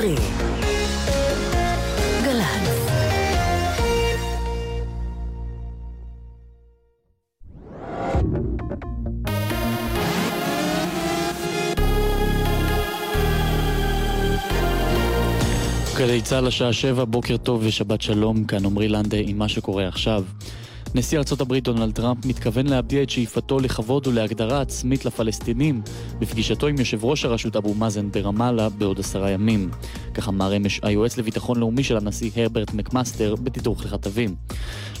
[0.00, 0.16] גלי
[16.22, 20.24] צה"ל השעה שבע, בוקר טוב ושבת שלום, כאן עמרי לנדה עם מה שקורה עכשיו.
[20.96, 25.82] נשיא ארצות הברית דונלד טראמפ מתכוון להביע את שאיפתו לכבוד ולהגדרה עצמית לפלסטינים
[26.18, 29.70] בפגישתו עם יושב ראש הרשות אבו מאזן ברמאללה בעוד עשרה ימים.
[30.14, 34.34] כך אמר אמש היועץ לביטחון לאומי של הנשיא הרברט מקמאסטר בתדרוך לכתבים.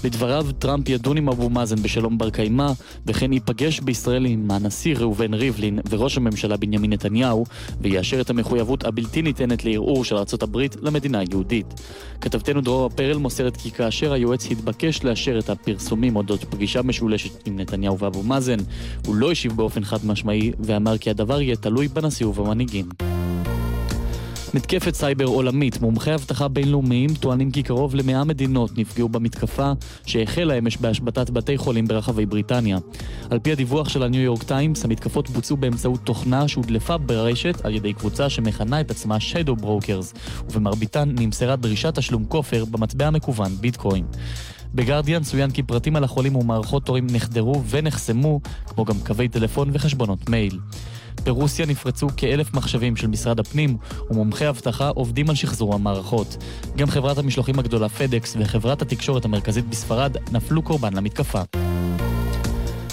[0.04, 2.72] לדבריו, טראמפ ידון עם אבו מאזן בשלום בר קיימא,
[3.06, 7.44] וכן ייפגש בישראל עם הנשיא ראובן ריבלין וראש הממשלה בנימין נתניהו,
[7.80, 11.66] ויאשר את המחויבות הבלתי ניתנת לערעור של ארצות הברית למדינה היהודית.
[12.20, 15.50] כתבתנו דרור הפרל מוסרת כי כאשר היועץ התבקש לאשר את
[15.86, 18.56] הפרסומים אודות פגישה משולשת עם נתניהו ואבו מאזן,
[19.06, 22.88] הוא לא השיב באופן חד משמעי, ואמר כי הדבר יהיה תלוי בנשיא ובמנהיגים.
[24.54, 29.72] מתקפת סייבר עולמית, מומחי אבטחה בינלאומיים טוענים כי קרוב למאה מדינות נפגעו במתקפה
[30.06, 32.78] שהחלה אמש בהשבתת בתי חולים ברחבי בריטניה.
[33.30, 37.92] על פי הדיווח של הניו יורק טיימס, המתקפות בוצעו באמצעות תוכנה שהודלפה ברשת על ידי
[37.92, 44.04] קבוצה שמכנה את עצמה Shadow Brokers, ובמרביתן נמסרה דרישת תשלום כופר במטבע המקוון ביטקוין.
[44.74, 50.28] בגרדיאן צוין כי פרטים על החולים ומערכות תורים נחדרו ונחסמו, כמו גם קווי טלפון וחשבונות
[50.28, 50.58] מייל.
[51.24, 53.76] ברוסיה נפרצו כאלף מחשבים של משרד הפנים,
[54.10, 56.36] ומומחי אבטחה עובדים על שחזור המערכות.
[56.76, 61.42] גם חברת המשלוחים הגדולה פדקס וחברת התקשורת המרכזית בספרד נפלו קורבן למתקפה.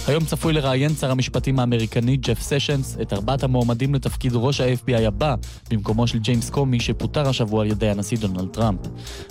[0.06, 5.34] היום צפוי לראיין שר המשפטים האמריקני ג'ף סשנס את ארבעת המועמדים לתפקיד ראש ה-FBI הבא,
[5.70, 8.80] במקומו של ג'יימס קומי שפוטר השבוע על ידי הנשיא דונלד טראמפ.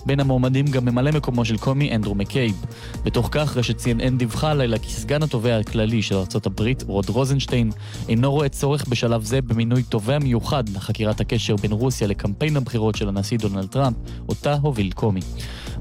[0.06, 2.66] בין המועמדים גם ממלא מקומו של קומי אנדרו מקייב.
[3.04, 7.72] בתוך כך רשת CNN דיווחה הלילה כי סגן התובע הכללי של ארה"ב, רוד רוזנשטיין,
[8.10, 13.08] אינו רואה צורך בשלב זה במינוי תובע מיוחד לחקירת הקשר בין רוסיה לקמפיין הבחירות של
[13.08, 13.96] הנשיא דונלד טראמפ,
[14.30, 15.22] אותה הוביל קומי.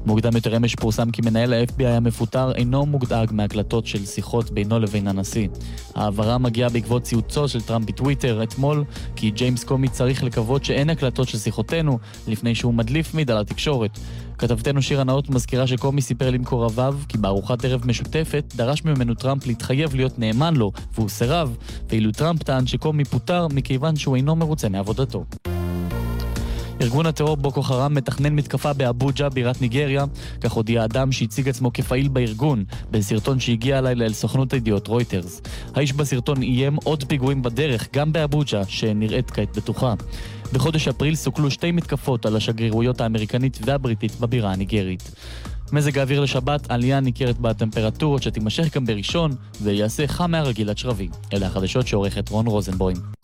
[0.05, 5.07] מוקדם יותר אמש פורסם כי מנהל ה-FBI המפוטר אינו מודאג מהקלטות של שיחות בינו לבין
[5.07, 5.47] הנשיא.
[5.95, 8.83] ההעברה מגיעה בעקבות ציוצו של טראמפ בטוויטר אתמול,
[9.15, 13.99] כי ג'יימס קומי צריך לקוות שאין הקלטות של שיחותינו, לפני שהוא מדליף מידע לתקשורת.
[14.37, 19.95] כתבתנו שירה נאות מזכירה שקומי סיפר למקורביו כי בארוחת ערב משותפת דרש ממנו טראמפ להתחייב
[19.95, 21.57] להיות נאמן לו, והוא סירב,
[21.89, 25.25] ואילו טראמפ טען שקומי פוטר מכיוון שהוא אינו מרוצה מעבודתו.
[26.83, 30.05] ארגון הטרור בוקו חרם מתכנן מתקפה באבוג'ה, בירת ניגריה,
[30.41, 35.41] כך הודיע אדם שהציג עצמו כפעיל בארגון, בסרטון שהגיע הלילה אל סוכנות הידיעות רויטרס.
[35.75, 39.93] האיש בסרטון איים עוד פיגועים בדרך, גם באבוג'ה, שנראית כעת בטוחה.
[40.53, 45.11] בחודש אפריל סוכלו שתי מתקפות על השגרירויות האמריקנית והבריטית בבירה הניגרית.
[45.71, 51.09] מזג האוויר לשבת, עלייה ניכרת בטמפרטורות שתימשך גם בראשון, ויעשה חם מהרגיל עד שרבי.
[51.33, 53.22] אלה החדשות שעורכת רון רוזנבוים.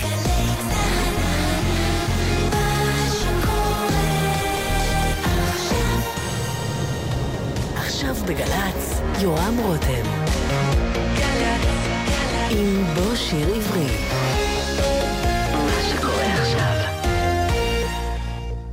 [8.28, 10.06] בגל"צ, יורם רותם.
[12.50, 13.86] עם בוא שיר עברי.
[15.52, 16.74] מה שקורה עכשיו.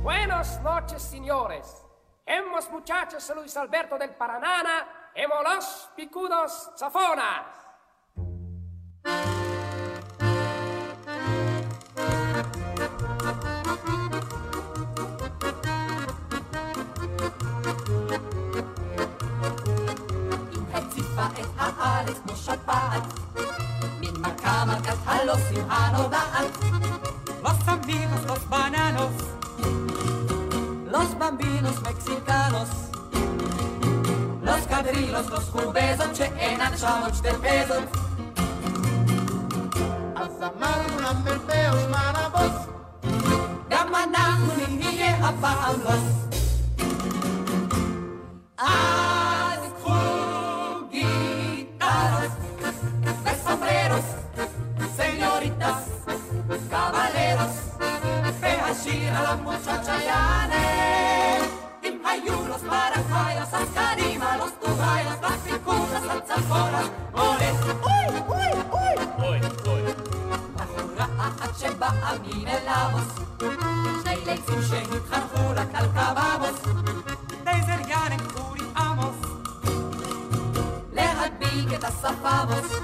[0.04, 1.66] Buenos noches, señores.
[2.26, 4.76] Hemos muchachos Luis Alberto del Paranana,
[5.14, 7.46] hemos los picudos zafonas.
[22.06, 23.02] את הארץ כמו שפעת,
[24.00, 26.58] מן מכה מכת הלוסים הנודעת.
[27.44, 29.14] Los amigos, los bananos,
[30.94, 32.70] los bambinos mexicanos,
[34.48, 37.96] los cadrilos, los קובזות שאינן שוות שתי פזות.
[40.16, 41.50] אז אמרנו למ"פ
[41.86, 42.66] זמן הבוס,
[43.68, 46.22] גם אנחנו נהיה הפעם לוס.
[59.27, 60.65] La muchacha Yane.
[61.87, 62.37] Im היו
[63.75, 69.81] carimas, los tubailas, las picudas, las צפוnas, עולה, אוי, אוי, אוי, אוי, אוי.
[70.55, 73.09] בחורה אחת שבאה מן אלאבוס,
[74.03, 76.73] שני ליצים שהתחנכו רק על קבבוס,
[77.43, 79.15] דייזר יאנן קורי עמוס,
[80.93, 82.79] להדביק את הספבוס.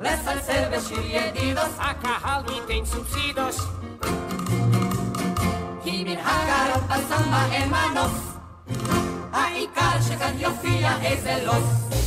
[0.00, 3.66] לסלסל בשיר ידידוס, הקהל ייתן סובסידוס.
[6.27, 6.49] כי מנהג
[6.89, 8.37] הסמבה אין מנוס,
[9.33, 11.99] העיקר שכאן יופיע איזה לוס.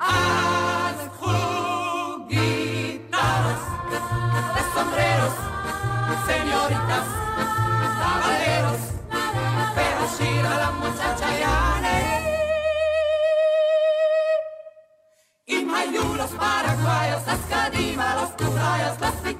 [0.00, 1.32] אז קחו
[2.28, 3.62] גיטרוס
[4.54, 5.38] וסומבררוס,
[6.26, 7.08] señoritas,
[8.00, 8.82] caballeros,
[9.76, 11.98] pero gira la muchacha Yane.
[15.54, 19.39] Y mayuros paraguayos, las cadimas, los turayos, las picudas,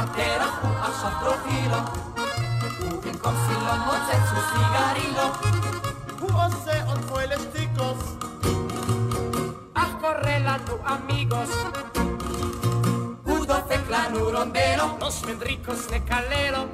[0.00, 0.46] pantera
[0.82, 1.78] al sciatro filo,
[3.04, 5.26] rincón silón, mozet su cigarrillo.
[6.32, 7.96] Once on fuelesticos,
[9.74, 11.48] a tu amigos.
[13.26, 16.68] Udo feclanu rondero, nos vendricos de calero.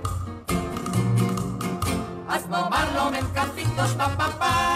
[2.28, 4.75] Asmo marlo men cantitos pa pa pa.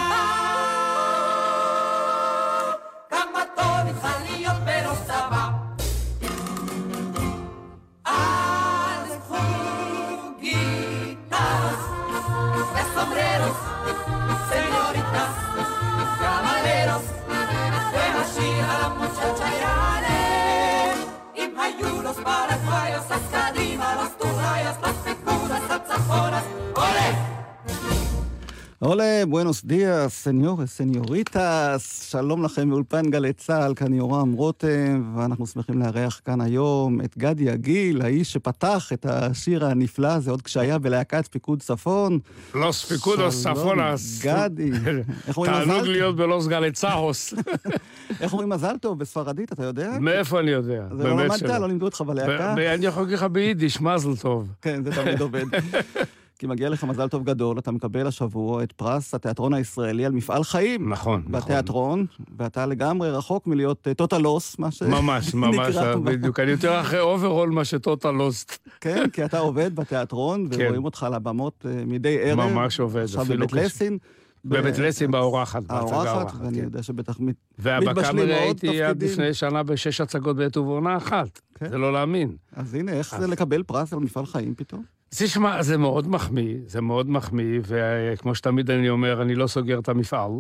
[30.08, 37.00] señores, señoritas, שלום לכם מאולפן גלי צה"ל, כאן יורם רותם, ואנחנו שמחים לארח כאן היום
[37.00, 42.18] את גדי יגיל, האיש שפתח את השיר הנפלא הזה עוד כשהיה בלהקת פיקוד צפון.
[42.54, 44.22] לוס פיקודוס שלום, צפונס.
[44.24, 44.70] גדי.
[45.28, 45.90] איך אומרים תענוג מזל?
[45.90, 47.34] להיות בלוס גלצהוס.
[48.20, 49.90] איך אומרים מזל טוב בספרדית, אתה יודע?
[50.00, 50.84] מאיפה אני יודע?
[50.96, 51.42] זה לא למדת.
[51.42, 52.52] לא לימדו אותך בלהקה?
[52.52, 54.48] אני יכול להגיד לך ביידיש, מזל טוב.
[54.62, 55.44] כן, זה תמיד עובד.
[56.40, 60.44] כי מגיע לך מזל טוב גדול, אתה מקבל השבוע את פרס התיאטרון הישראלי על מפעל
[60.44, 60.92] חיים.
[60.92, 61.32] נכון, נכון.
[61.40, 62.06] בתיאטרון,
[62.38, 64.82] ואתה לגמרי רחוק מלהיות total loss, מה ש...
[64.82, 66.40] ממש, ממש, בדיוק.
[66.40, 68.68] אני יותר אחרי overhaul מאשר total lost.
[68.80, 70.56] כן, כי אתה עובד בתיאטרון, כן.
[70.64, 72.38] ורואים אותך על הבמות אה, מדי ערב.
[72.50, 73.62] ממש עובד, עכשיו אפילו בבית קשה.
[73.66, 73.98] לסין.
[74.44, 76.34] בבית לסין באורחת, בהצגה האורחת.
[76.40, 76.64] ואני כן.
[76.64, 79.12] יודע שבטח מת- ובקאמרי מתבשלים עוד הייתי עד תפקידים.
[79.12, 81.40] לפני שנה בשש הצגות בעת ובעונה אחת.
[81.54, 81.68] כן.
[81.70, 82.36] זה לא להאמין.
[82.52, 84.99] אז הנה, איך זה לקבל פרס על מפעל חיים פתאום?
[85.14, 89.88] תשמע, זה מאוד מחמיא, זה מאוד מחמיא, וכמו שתמיד אני אומר, אני לא סוגר את
[89.88, 90.30] המפעל,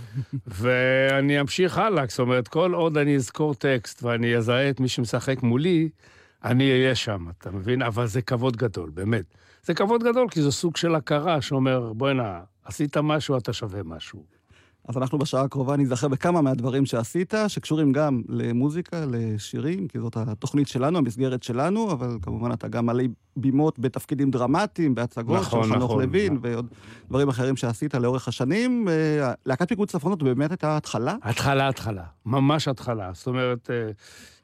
[0.60, 5.42] ואני אמשיך הלאה, זאת אומרת, כל עוד אני אזכור טקסט ואני אזהה את מי שמשחק
[5.42, 5.88] מולי,
[6.44, 7.82] אני אהיה שם, אתה מבין?
[7.82, 9.24] אבל זה כבוד גדול, באמת.
[9.62, 14.24] זה כבוד גדול, כי זה סוג של הכרה שאומר, בוא'נה, עשית משהו, אתה שווה משהו.
[14.88, 20.68] אז אנחנו בשעה הקרובה ניזכר בכמה מהדברים שעשית, שקשורים גם למוזיקה, לשירים, כי זאת התוכנית
[20.68, 25.90] שלנו, המסגרת שלנו, אבל כמובן אתה גם עלי בימות בתפקידים דרמטיים, בהצגות נכון, של חנוך
[25.90, 26.02] נכון.
[26.02, 26.66] לוין, ועוד
[27.08, 28.88] דברים אחרים שעשית לאורך השנים.
[28.88, 31.16] אה, להקת פיקוד צפונות באמת הייתה התחלה?
[31.22, 33.10] התחלה, התחלה, ממש התחלה.
[33.14, 33.90] זאת אומרת, אה,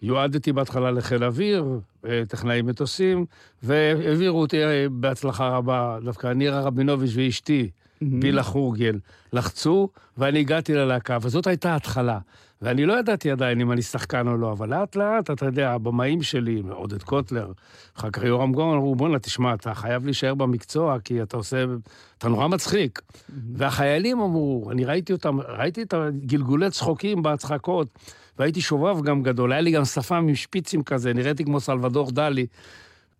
[0.02, 3.26] יועדתי בהתחלה לחיל אוויר, אה, טכנאי מטוסים,
[3.62, 4.56] והעבירו אותי
[4.90, 7.70] בהצלחה רבה, דווקא נירה רבינוביץ' ואשתי,
[8.20, 8.98] פילה חורגל,
[9.32, 12.18] לחצו, ואני הגעתי ללהקה, וזאת הייתה ההתחלה.
[12.62, 16.22] ואני לא ידעתי עדיין אם אני שחקן או לא, אבל לאט לאט, אתה יודע, הבמאים
[16.22, 17.52] שלי, עודד קוטלר,
[17.96, 21.64] אחר כך יורם גורן, אמרו, בואנה, תשמע, אתה חייב להישאר במקצוע, כי אתה עושה,
[22.18, 23.02] אתה נורא מצחיק.
[23.54, 27.88] והחיילים אמרו, אני ראיתי אותם, ראיתי את הגלגולי צחוקים בהצחקות,
[28.38, 32.46] והייתי שובב גם גדול, היה לי גם שפם עם שפיצים כזה, נראיתי כמו סלבדור דלי.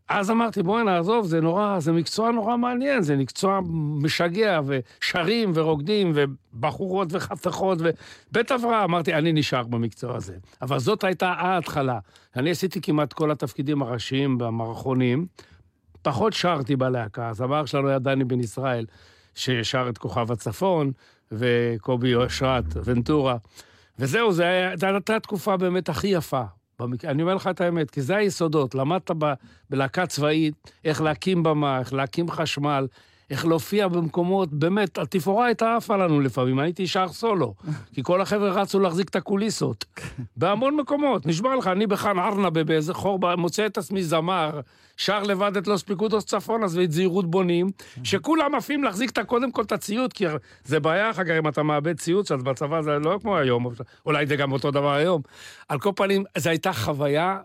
[0.08, 3.60] אז אמרתי, בואי נעזוב, זה נורא, זה מקצוע נורא מעניין, זה מקצוע
[4.02, 10.37] משגע, ושרים ורוקדים, ובחורות וחתכות, ובית הבראה, אמרתי, אני נשאר במקצוע הזה.
[10.62, 11.99] אבל זאת הייתה ההתחלה.
[12.37, 15.26] אני עשיתי כמעט כל התפקידים הראשיים במערכונים,
[16.02, 18.87] פחות שרתי בלהקה, אז המערך שלנו היה דני בן ישראל,
[19.35, 20.92] ששר את כוכב הצפון,
[21.33, 23.37] וקובי אושרת, ונטורה.
[23.99, 26.42] וזהו, זו הייתה התקופה באמת הכי יפה.
[26.80, 27.04] במק...
[27.04, 28.75] אני אומר לך את האמת, כי זה היסודות.
[28.75, 29.32] למדת ב...
[29.70, 30.54] בלהקה צבאית,
[30.85, 32.87] איך להקים במה, איך להקים חשמל,
[33.30, 37.54] איך להופיע במקומות, באמת, התפאורה הייתה עפה לנו לפעמים, הייתי שר סולו,
[37.94, 39.85] כי כל החבר'ה רצו להחזיק את הקוליסות.
[40.37, 41.26] בהמון מקומות.
[41.26, 44.61] נשבע לך, אני בח'אן ארנבה באיזה חור, מוצא את עצמי זמר,
[44.97, 47.70] שר לבד את לוס פיקודוס צפונס ואת זהירות בונים,
[48.02, 50.25] שכולם עפים להחזיק את קודם כל את הציוד, כי
[50.64, 53.66] זה בעיה אחר כך אם אתה מאבד ציוד, שאז בצבא זה לא כמו היום,
[54.06, 55.23] אולי זה גם אותו דבר היום.
[55.68, 57.38] על כל פנים, זו הייתה חוויה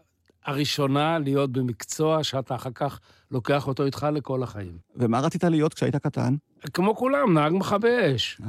[0.45, 2.99] הראשונה להיות במקצוע שאתה אחר כך
[3.31, 4.77] לוקח אותו איתך לכל החיים.
[4.95, 6.35] ומה רצית להיות כשהיית קטן?
[6.73, 8.41] כמו כולם, נהג מכבי אש.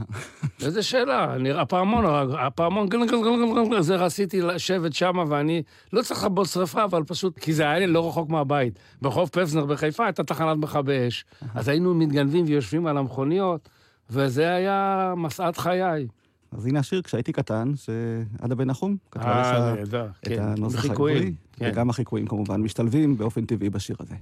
[0.65, 2.05] איזה שאלה, אני, הפעמון,
[2.39, 6.85] הפעמון, גל, גל, גל, גל, גל, זה רציתי לשבת שם, ואני לא צריך לכבות שרפה,
[6.85, 8.79] אבל פשוט, כי זה היה לי לא רחוק מהבית.
[9.03, 11.25] ברחוב פפסנר בחיפה הייתה תחנת מכבי אש.
[11.55, 13.69] אז היינו מתגנבים ויושבים על המכוניות,
[14.11, 16.07] וזה היה משאת חיי.
[16.53, 20.43] אז הנה השיר, כשהייתי קטן, שעדה בן נחום כתבה אה, לך את כן.
[20.43, 21.69] הנוסח העברי, כן.
[21.73, 24.15] וגם החיקויים כמובן משתלבים באופן טבעי בשיר הזה.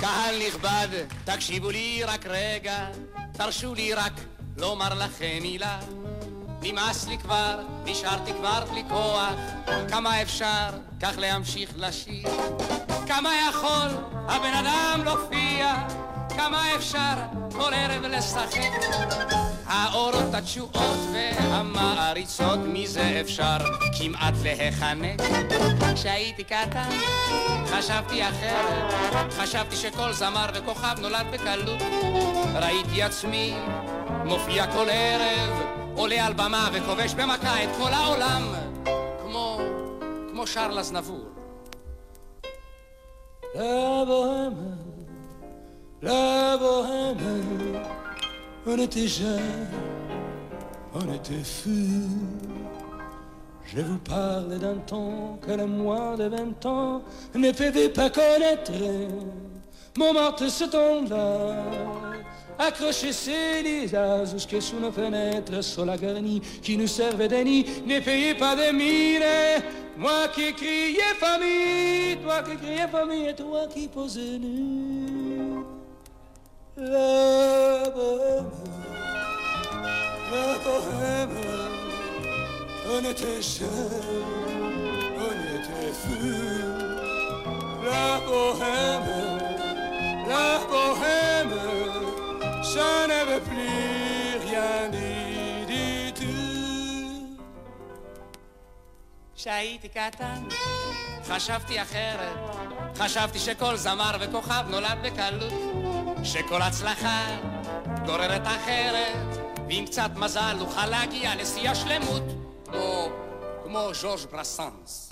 [0.00, 0.88] קהל נכבד,
[1.24, 2.86] תקשיבו לי רק רגע,
[3.32, 4.12] תרשו לי רק
[4.56, 5.78] לומר לכם מילה.
[6.62, 9.34] נמאס לי כבר, נשארתי כבר בלי כוח,
[9.88, 10.68] כמה אפשר
[11.02, 12.28] כך להמשיך לשיר?
[13.06, 15.74] כמה יכול הבן אדם להופיע?
[16.28, 17.14] כמה אפשר
[17.52, 19.49] כל ערב לשחק?
[19.70, 23.56] האורות התשואות והמעריצות, מזה אפשר
[23.98, 25.20] כמעט להיחנק.
[25.94, 26.90] כשהייתי קטן,
[27.66, 28.94] חשבתי אחרת,
[29.32, 31.82] חשבתי שכל זמר וכוכב נולד בקלות.
[32.54, 33.54] ראיתי עצמי
[34.24, 35.50] מופיע כל ערב,
[35.96, 38.42] עולה על במה וכובש במכה את כל העולם,
[39.22, 39.58] כמו,
[40.30, 41.24] כמו שרלס נבור.
[43.54, 44.78] La bohème,
[46.02, 47.99] la bohème,
[48.70, 49.66] on était jeunes,
[50.94, 51.70] on était fous.
[53.66, 57.02] Je vous parle d'un temps que le moins de vingt ans
[57.34, 58.72] ne pouvait pas connaître.
[59.96, 61.56] Montmartre ce temps-là,
[62.58, 67.66] accroché ses visages jusque sous nos fenêtres, sur la garnie qui nous servait de nid,
[67.86, 69.62] ne payait pas de mine.
[69.96, 75.29] Moi qui criais famille, toi qui criais famille, et toi qui posais nu.
[99.36, 100.42] כשהייתי קטן,
[101.24, 102.56] חשבתי אחרת,
[102.96, 105.69] חשבתי שכל זמר וכוכב נולד בקלות,
[106.23, 107.25] שכל הצלחה
[108.05, 109.37] גוררת אחרת,
[109.69, 112.23] ועם קצת מזל אוכל להגיע לשיא השלמות,
[112.65, 113.09] כמו,
[113.63, 115.09] כמו ז'ורג' ברסנס.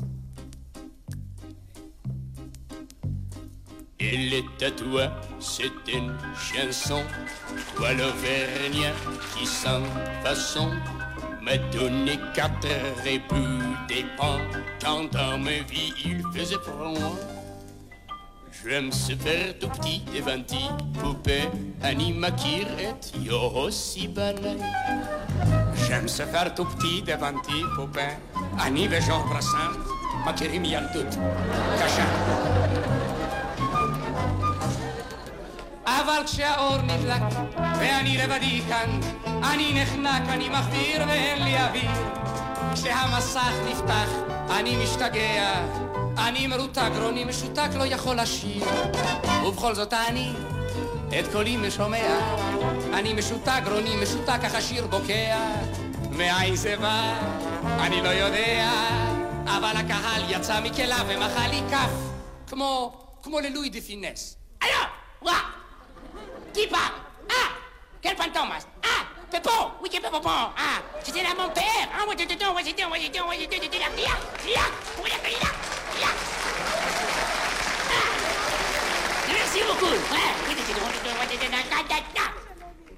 [4.12, 5.05] Il est à toi,
[5.39, 6.17] c'est une
[6.48, 7.03] chanson,
[7.75, 8.93] toi l'Auvergnat
[9.31, 9.83] qui sans
[10.24, 10.69] façon
[11.41, 12.67] m'a donné quatre
[13.03, 14.39] rébus des pas
[14.81, 17.15] quand dans ma vie il faisait froid.
[18.64, 21.48] Je me suis fait tout petit des ventis poupées,
[21.82, 24.56] anima kiret yo aussi balai.
[25.86, 28.00] j'aime se faire tout petit devant תי פופה,
[28.60, 29.72] אני וז'ור ברסן
[30.26, 31.16] מכירים ילדות
[31.82, 32.04] קשה.
[35.86, 37.22] אבל כשהאור נדלק
[37.78, 39.00] ואני לבדי כאן,
[39.52, 41.90] אני נחנק, אני מחביר ואין לי אוויר.
[42.74, 44.10] כשהמסך נפתח,
[44.50, 45.64] אני משתגע,
[46.18, 48.64] אני מרותק, רוני משותק, לא יכול לשיר.
[49.46, 50.32] ובכל זאת אני
[51.18, 52.18] את קולי משומע,
[52.94, 55.38] אני משותק, רוני משותק, אך השיר בוקע.
[56.10, 57.18] מאין זה בא,
[57.80, 58.70] אני לא יודע,
[59.44, 61.90] אבל הקהל יצא מכליו ומחא לי כף,
[62.46, 64.34] כמו, כמו ללואי דה פינס.
[64.64, 64.88] Alors,
[65.25, 65.40] moi,
[66.54, 66.98] qui parle
[67.30, 67.50] Ah,
[68.02, 68.64] quel fantomas
[69.30, 72.87] Ah, Pépon, oui, c'est Pépon, ah, c'était là mon père, ah, moi, j'étais, moi, j'étais,
[72.87, 74.62] moi, j'étais, moi, j'étais, j'étais là, là, là,
[75.02, 75.50] oui, là, là,
[76.00, 76.08] là.
[77.90, 78.08] Ah,
[79.28, 79.87] merci beaucoup,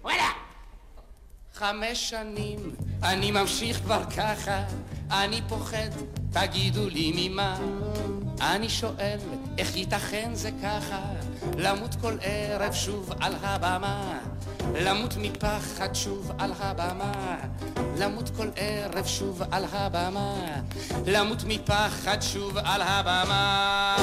[0.02, 0.34] voilà.
[1.54, 2.58] חמש שנים
[3.02, 4.62] אני ממשיך כבר ככה,
[5.10, 5.90] אני פוחד,
[6.32, 7.58] תגידו לי ממה.
[8.40, 9.18] אני שואל,
[9.58, 11.00] איך ייתכן זה ככה,
[11.56, 14.18] למות כל ערב שוב על הבמה,
[14.74, 17.36] למות מפחד שוב על הבמה,
[17.98, 20.34] למות כל ערב שוב על הבמה,
[21.06, 23.96] למות מפחד שוב על הבמה.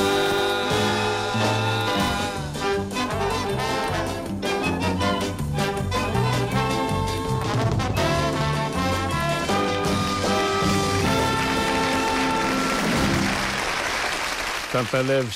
[14.74, 15.30] שמת לב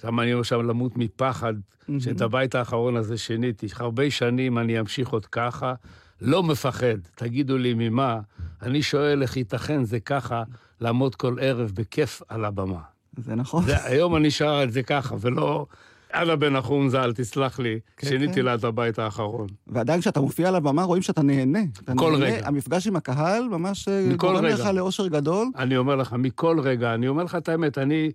[0.00, 1.54] שגם אני עכשיו למות מפחד,
[1.98, 3.66] שאת הבית האחרון הזה שיניתי.
[3.76, 5.74] הרבה שנים אני אמשיך עוד ככה,
[6.20, 6.98] לא מפחד.
[7.14, 8.20] תגידו לי ממה,
[8.62, 10.42] אני שואל איך ייתכן זה ככה,
[10.80, 12.80] לעמוד כל ערב בכיף על הבמה.
[13.16, 13.64] זה נכון.
[13.64, 15.66] זה, היום אני שר את זה ככה, ולא...
[16.14, 18.44] אנה בן נחום ז"ל, תסלח לי, כן, שיניתי כן.
[18.44, 19.46] לה את הבית האחרון.
[19.66, 21.58] ועדיין כשאתה מופיע על הבמה רואים שאתה נהנה.
[21.84, 22.46] אתה כל נהנה, רגע.
[22.46, 24.54] המפגש עם הקהל ממש גורם רגע.
[24.54, 25.48] לך לאושר גדול.
[25.56, 28.10] אני אומר לך, מכל רגע, אני אומר לך את האמת, אני,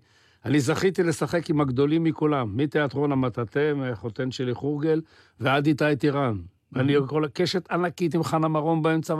[0.45, 5.01] אני זכיתי לשחק עם הגדולים מכולם, מתיאטרון המטאטא, מהחותן שלי חורגל,
[5.39, 6.37] ועד איתי טירן.
[6.75, 9.15] אני כל קשת ענקית עם חנה מרום באמצע,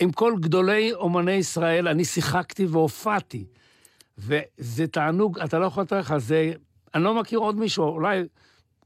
[0.00, 3.44] עם כל גדולי אומני ישראל, אני שיחקתי והופעתי.
[4.18, 6.52] וזה תענוג, אתה לא יכול לתאר לך, זה...
[6.94, 8.24] אני לא מכיר עוד מישהו, אולי...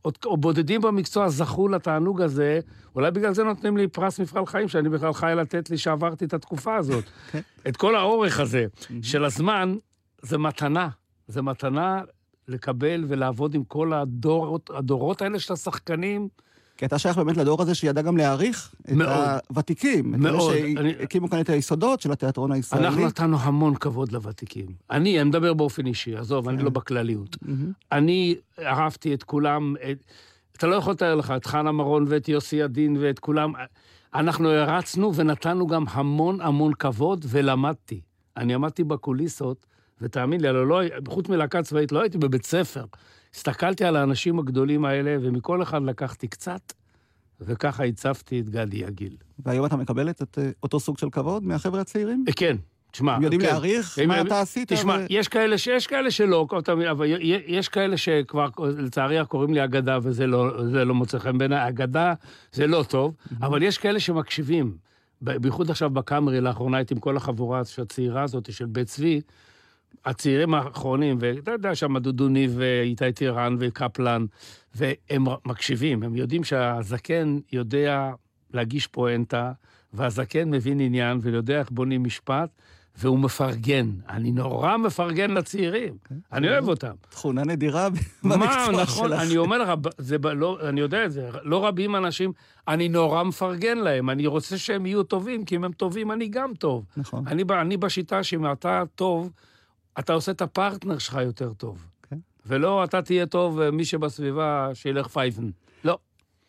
[0.03, 2.61] עוד, או בודדים במקצוע זכו לתענוג הזה,
[2.95, 6.35] אולי בגלל זה נותנים לי פרס מפעל חיים, שאני בכלל חי לתת לי שעברתי את
[6.35, 7.05] התקופה הזאת.
[7.69, 8.67] את כל האורך הזה
[9.03, 9.75] של הזמן,
[10.23, 10.89] זה מתנה.
[11.29, 12.01] זה מתנה
[12.49, 16.29] לקבל ולעבוד עם כל הדורות, הדורות האלה של השחקנים,
[16.77, 19.27] כי אתה שייך באמת לדור הזה שידע גם להעריך את מאוד.
[19.51, 20.11] הוותיקים.
[20.21, 20.53] מאוד.
[20.53, 22.87] את אלה אני- שהקימו כאן את היסודות של התיאטרון הישראלי.
[22.87, 24.67] אנחנו נתנו המון כבוד לוותיקים.
[24.91, 27.37] אני, אני מדבר באופן אישי, עזוב, אני לא בכלליות.
[27.93, 29.99] אני אהבתי את כולם, את,
[30.57, 33.53] אתה לא יכול לתאר לך, את חנה מרון ואת יוסי עדין ואת כולם.
[34.15, 38.01] אנחנו הרצנו ונתנו גם המון המון כבוד, ולמדתי.
[38.37, 39.67] אני עמדתי בקוליסות,
[40.01, 42.85] ותאמין לי, הלוא לא, חוץ מלהקה צבאית, לא הייתי בבית ספר.
[43.35, 46.73] הסתכלתי על האנשים הגדולים האלה, ומכל אחד לקחתי קצת,
[47.41, 49.17] וככה הצבתי את גדי יגיל.
[49.39, 52.25] והיום אתה מקבל את אה, אותו סוג של כבוד מהחבר'ה הצעירים?
[52.29, 52.57] אה, כן,
[52.91, 53.15] תשמע.
[53.15, 53.47] הם יודעים כן.
[53.47, 54.73] להעריך מה הם- אתה עשית?
[54.73, 56.47] תשמע, ו- יש כאלה, ש- יש כאלה שלא,
[56.91, 57.07] אבל
[57.47, 58.49] יש כאלה שכבר,
[58.79, 61.69] לצערי, קוראים לי אגדה, וזה לא, לא מוצא חן בעיניי.
[61.69, 62.15] אגדה
[62.53, 64.77] זה לא טוב, אבל יש כאלה שמקשיבים.
[65.21, 69.21] בייחוד עכשיו בקאמרי, לאחרונה הייתי עם כל החבורה הצעירה הזאת של בית צבי,
[70.05, 74.27] הצעירים האחרונים, ואתה יודע, שם דודו ניב ואיתי טירן וקפלן,
[74.75, 78.11] והם מקשיבים, הם יודעים שהזקן יודע
[78.55, 79.53] להגיש פואנטה,
[79.93, 82.51] והזקן מבין עניין ויודע איך בונים משפט,
[82.97, 83.91] והוא מפרגן.
[84.09, 85.95] אני נורא מפרגן לצעירים,
[86.33, 86.93] אני אוהב אותם.
[87.09, 87.89] תכונה נדירה
[88.23, 89.21] מה, במקצוע נכון, שלך.
[89.21, 92.33] אני אומר לך, זה, לא, אני יודע את זה, לא רבים אנשים,
[92.69, 96.53] אני נורא מפרגן להם, אני רוצה שהם יהיו טובים, כי אם הם טובים, אני גם
[96.59, 96.85] טוב.
[96.97, 97.25] נכון.
[97.27, 99.31] אני, אני בשיטה שאם אתה טוב,
[99.99, 101.87] אתה עושה את הפרטנר שלך יותר טוב.
[102.11, 102.17] כן.
[102.47, 105.51] ולא אתה תהיה טוב, ומי שבסביבה שילך פייפן.
[105.85, 105.99] לא.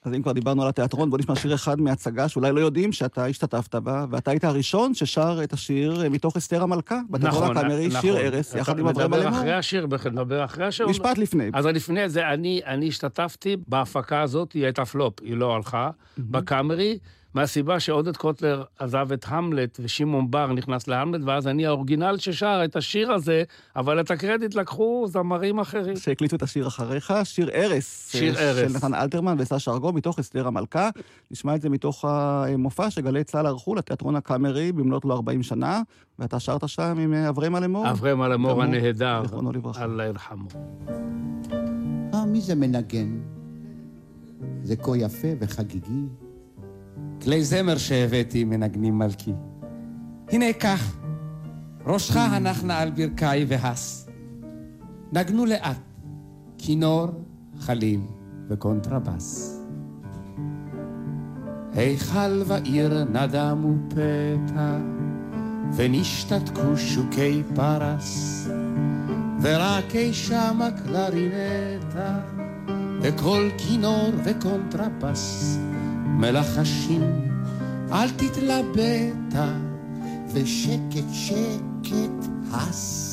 [0.04, 3.26] אז אם כבר דיברנו על התיאטרון, בוא נשמע שיר אחד מהצגה שאולי לא יודעים שאתה
[3.26, 8.02] השתתפת בה, ואתה היית הראשון ששר את השיר אה, מתוך אסתר המלכה, בתיאטרון הקאמרי, נכון.
[8.02, 9.30] שיר ארס, יחד עם אברהם נדבר.
[9.30, 10.88] אחרי השיר, נדבר אחרי השיר.
[10.88, 11.50] משפט לפני.
[11.54, 16.98] אז לפני זה, אני, אני השתתפתי בהפקה הזאת, היא הייתה פלופ, היא לא הלכה, בקאמרי,
[17.36, 22.76] מהסיבה שעודד קוטלר עזב את המלט ושמעון בר נכנס להמלט, ואז אני האורגינל ששר את
[22.76, 23.44] השיר הזה,
[23.76, 25.96] אבל את הקרדיט לקחו זמרים אחרים.
[25.96, 28.12] שהקליטו את השיר אחריך, שיר ארס.
[28.12, 28.72] שיר אה, ארס.
[28.72, 30.90] של נתן אלתרמן וסשה ארגו, מתוך אסתר המלכה.
[31.32, 35.82] נשמע את זה מתוך המופע שגלי צה"ל ערכו לתיאטרון הקאמרי במלאת לו 40 שנה,
[36.20, 37.90] ואתה שרת שם עם אה, אברהם אלמור.
[37.90, 39.84] אברהם אלמור הנהדר, זיכרונו לברכה.
[39.84, 40.48] אללה ירחמו.
[42.14, 43.18] אה, מי זה מנגן?
[44.64, 46.25] זה כה יפה וחגיגי.
[47.22, 49.34] כלי זמר שהבאתי מנגנים מלכי.
[50.32, 50.96] הנה כך,
[51.86, 54.10] ראשך הנחנה על ברכי והס.
[55.12, 55.78] נגנו לאט,
[56.58, 57.08] כינור,
[57.60, 58.00] חליל
[58.50, 59.60] וקונטרבס.
[61.74, 64.78] היכל ועיר נדמו פתע,
[65.76, 68.48] ונשתתקו שוקי פרס,
[69.42, 72.20] ורק אי שם הקלרינטה,
[73.02, 75.58] וכל כינור וקונטרפס,
[76.18, 77.04] מלחשים,
[77.92, 79.54] אל תתלבטה,
[80.34, 83.06] ושקט שקט הס.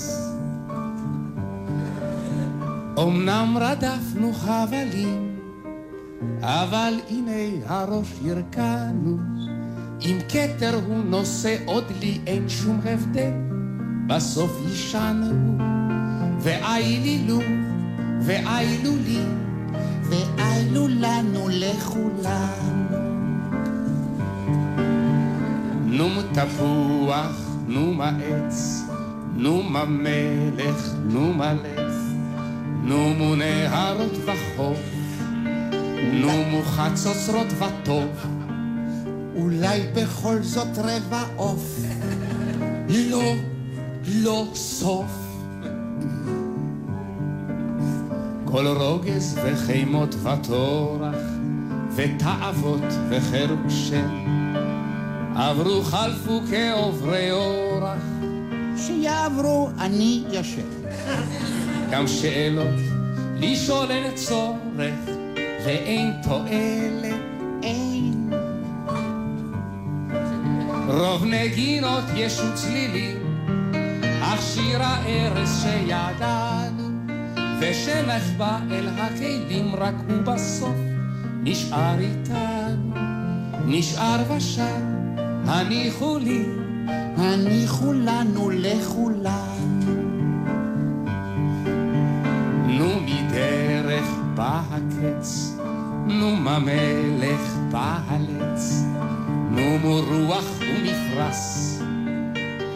[2.98, 5.38] אמנם רדפנו חבלים,
[6.40, 9.18] אבל הנה הראש ירקנו,
[10.00, 13.32] אם כתר הוא נושא עוד לי אין שום הבדל,
[14.06, 15.58] בסוף יישנו,
[16.40, 17.38] ואיילו,
[18.22, 19.24] ואילו לי,
[20.02, 22.81] ואיילו לנו לכולם.
[25.92, 28.82] נו תפוח, נו מה עץ,
[29.36, 31.92] נו מלך, נו מה לב,
[32.84, 34.78] נו מו נהרות וחוף,
[36.12, 38.08] נו מו חצוצרות וטוב.
[39.36, 41.80] אולי בכל זאת רבע עוף.
[43.10, 43.34] לא,
[44.14, 45.10] לא סוף.
[48.44, 51.16] כל רוגז וחימות וטורח,
[51.96, 54.41] ותאוות וחירושם,
[55.36, 58.02] עברו חלפו כעוברי אורח,
[58.76, 60.62] שיעברו אני ישן.
[61.90, 62.80] גם שאלות
[63.36, 64.94] לשאול אין צורך,
[65.64, 67.32] ואין תועלת.
[67.62, 68.30] אין.
[70.88, 73.16] רוב נגינות יש וצלילים,
[74.22, 76.90] אך שיר הארס שידענו,
[77.60, 80.76] ושנחבא אל הכלים רק הוא בסוף
[81.42, 82.94] נשאר איתנו,
[83.66, 85.01] נשאר ושר,
[85.46, 86.44] הניחו לי,
[87.16, 89.80] הניחו לנו לכולם.
[92.66, 95.56] נו מדרך בא הקץ,
[96.06, 98.84] נו מה מלך בא הלץ,
[99.50, 101.36] נו מו רוח ומפרש,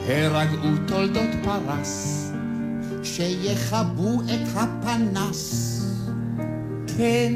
[0.09, 2.23] הרגעו תולדות פרס.
[3.03, 5.73] שיכבו את הפנס.
[6.97, 7.33] כן,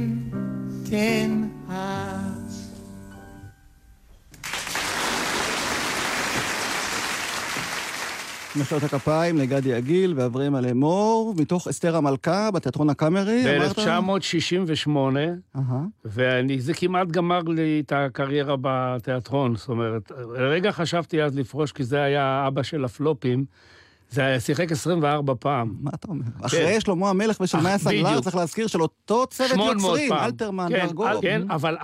[0.91, 1.31] כן,
[1.69, 2.20] אז.
[8.57, 13.79] מחיאות הכפיים לגדי יגיל ואברהם אלמור, מתוך אסתר המלכה בתיאטרון הקאמרי, אמרת?
[13.79, 14.91] ב-1968,
[15.57, 15.85] אהה.
[16.05, 19.57] וזה כמעט גמר לי את הקריירה בתיאטרון.
[19.57, 23.45] זאת אומרת, לרגע חשבתי אז לפרוש, כי זה היה אבא של הפלופים.
[24.11, 25.75] זה היה, שיחק 24 פעם.
[25.81, 26.25] מה אתה אומר?
[26.43, 28.25] אחרי שלמה המלך סגלר, בדיוק.
[28.25, 30.13] צריך להזכיר של אותו צוות 800 יוצרים.
[30.13, 31.09] אלתרמן כן, וארגוב.
[31.23, 31.77] כן, אבל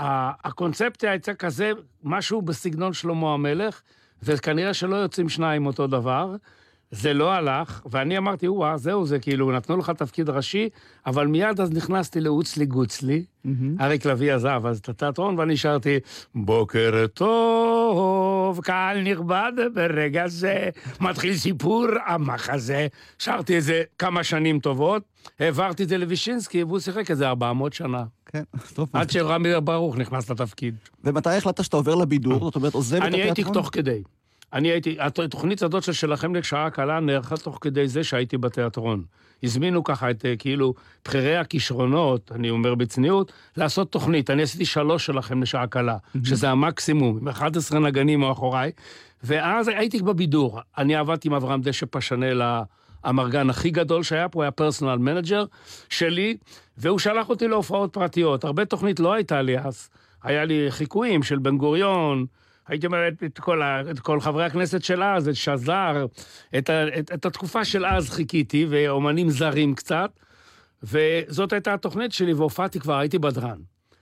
[0.45, 1.71] הקונספציה הייתה כזה,
[2.05, 3.81] משהו בסגנון שלמה המלך,
[4.23, 6.37] וכנראה שלא יוצאים שניים אותו דבר.
[6.91, 10.69] זה לא הלך, ואני אמרתי, וואה, זהו זה, כאילו, נתנו לך תפקיד ראשי,
[11.07, 13.25] אבל מיד אז נכנסתי לאוצלי גוצלי,
[13.81, 15.99] אריק לביא עזב אז את התיאטרון, ואני שרתי,
[16.35, 20.69] בוקר טוב, קהל נכבד, ברגע זה
[21.01, 22.87] מתחיל סיפור המחזה.
[23.19, 25.03] שרתי את זה כמה שנים טובות,
[25.41, 28.05] העברתי את זה לוישינסקי, והוא שיחק את זה 400 שנה.
[28.27, 28.43] כן,
[28.75, 28.89] טוב.
[28.93, 30.75] עד שרמי ברוך נכנס לתפקיד.
[31.05, 32.39] ומתי החלטת שאתה עובר לבידור?
[32.45, 33.37] זאת אומרת, עוזב את אני התיאטרון?
[33.37, 34.03] הייתי תוך כדי.
[34.53, 39.05] אני הייתי, התוכנית הזאת של שלכם לשעה קלה נערכה תוך כדי זה שהייתי בתיאטרון.
[39.43, 44.31] הזמינו ככה את אה, כאילו בכירי הכישרונות, אני אומר בצניעות, לעשות תוכנית.
[44.31, 48.73] אני עשיתי שלוש שלכם לשעה קלה, שזה המקסימום, עם 11 נגנים מאחוריי,
[49.23, 50.61] ואז הייתי בבידור.
[50.79, 52.43] אני עבדתי עם אברהם דשא פשנל,
[53.05, 55.45] האמרגן הכי גדול שהיה פה, הוא היה personal manager
[55.89, 56.37] שלי,
[56.79, 58.45] והוא שלח אותי להופעות פרטיות.
[58.45, 59.89] הרבה תוכנית לא הייתה לי אז.
[60.23, 62.27] היה לי חיקויים של בן גוריון,
[62.69, 66.07] הייתי אומר את, את, כל, ה, את כל חברי הכנסת של אז, את שזר,
[66.59, 70.11] את, ה, את, את התקופה של אז חיכיתי, ואומנים זרים קצת,
[70.83, 73.59] וזאת הייתה התוכנית שלי, והופעתי כבר, הייתי בדרן.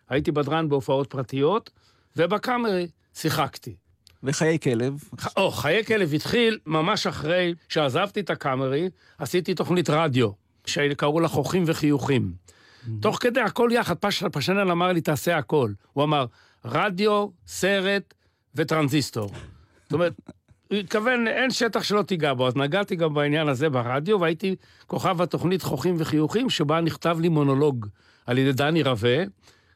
[0.08, 1.70] הייתי בדרן בהופעות פרטיות,
[2.16, 3.74] ובקאמרי שיחקתי.
[4.22, 4.94] וחיי כלב.
[5.36, 10.30] או, חיי כלב התחיל ממש אחרי שעזבתי את הקאמרי, עשיתי תוכנית רדיו,
[10.66, 12.32] שקראו לה חוכים וחיוכים.
[13.00, 15.72] תוך כדי הכל יחד, פש, פשנל אמר לי, תעשה הכל.
[15.92, 16.26] הוא אמר,
[16.64, 18.13] רדיו, סרט
[18.54, 19.30] וטרנזיסטור.
[19.82, 20.12] זאת אומרת,
[20.70, 25.22] הוא התכוון, אין שטח שלא תיגע בו, אז נגעתי גם בעניין הזה ברדיו, והייתי כוכב
[25.22, 27.86] התוכנית חוכים וחיוכים, שבה נכתב לי מונולוג
[28.26, 29.24] על ידי דני רווה.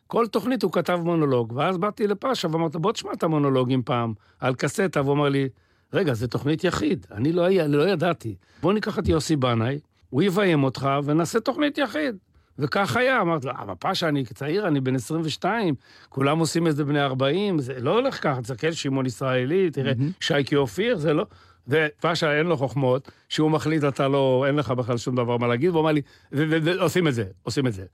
[0.07, 4.55] כל תוכנית הוא כתב מונולוג, ואז באתי לפאשה ואמרתי, בוא תשמע את המונולוגים פעם, על
[4.55, 5.49] קסטה, והוא אמר לי,
[5.93, 8.35] רגע, זה תוכנית יחיד, אני לא, לא ידעתי.
[8.63, 9.79] בוא ניקח את יוסי בנאי,
[10.11, 12.17] הוא יביים אותך ונעשה תוכנית יחיד.
[12.59, 15.75] וכך היה, אמרתי לו, אבל פאשה, אני צעיר, אני בן 22,
[16.09, 20.57] כולם עושים את זה בני 40, זה לא הולך ככה, תסתכל, שמעון ישראלי, תראה, שייקי
[20.57, 21.27] אופיר, זה לא...
[21.69, 25.71] ופאשה אין לו חוכמות, שהוא מחליט, אתה לא, אין לך בכלל שום דבר מה להגיד,
[25.71, 26.01] והוא אמר לי,
[26.33, 27.85] ו- ו- ו- עושים את זה, עושים את זה.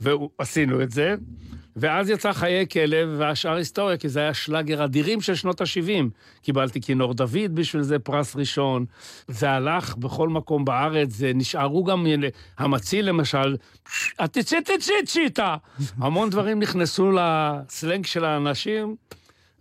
[0.00, 1.14] ועשינו את זה,
[1.76, 6.04] ואז יצא חיי כלב, והשאר היסטוריה, כי זה היה שלאגר אדירים של שנות ה-70.
[6.42, 8.84] קיבלתי כינור דוד בשביל זה פרס ראשון.
[9.28, 12.06] זה הלך בכל מקום בארץ, זה נשארו גם,
[12.58, 13.56] המציל למשל,
[14.18, 15.56] התצא תצא צ'יטה.
[15.98, 18.96] המון דברים נכנסו לסלנג של האנשים,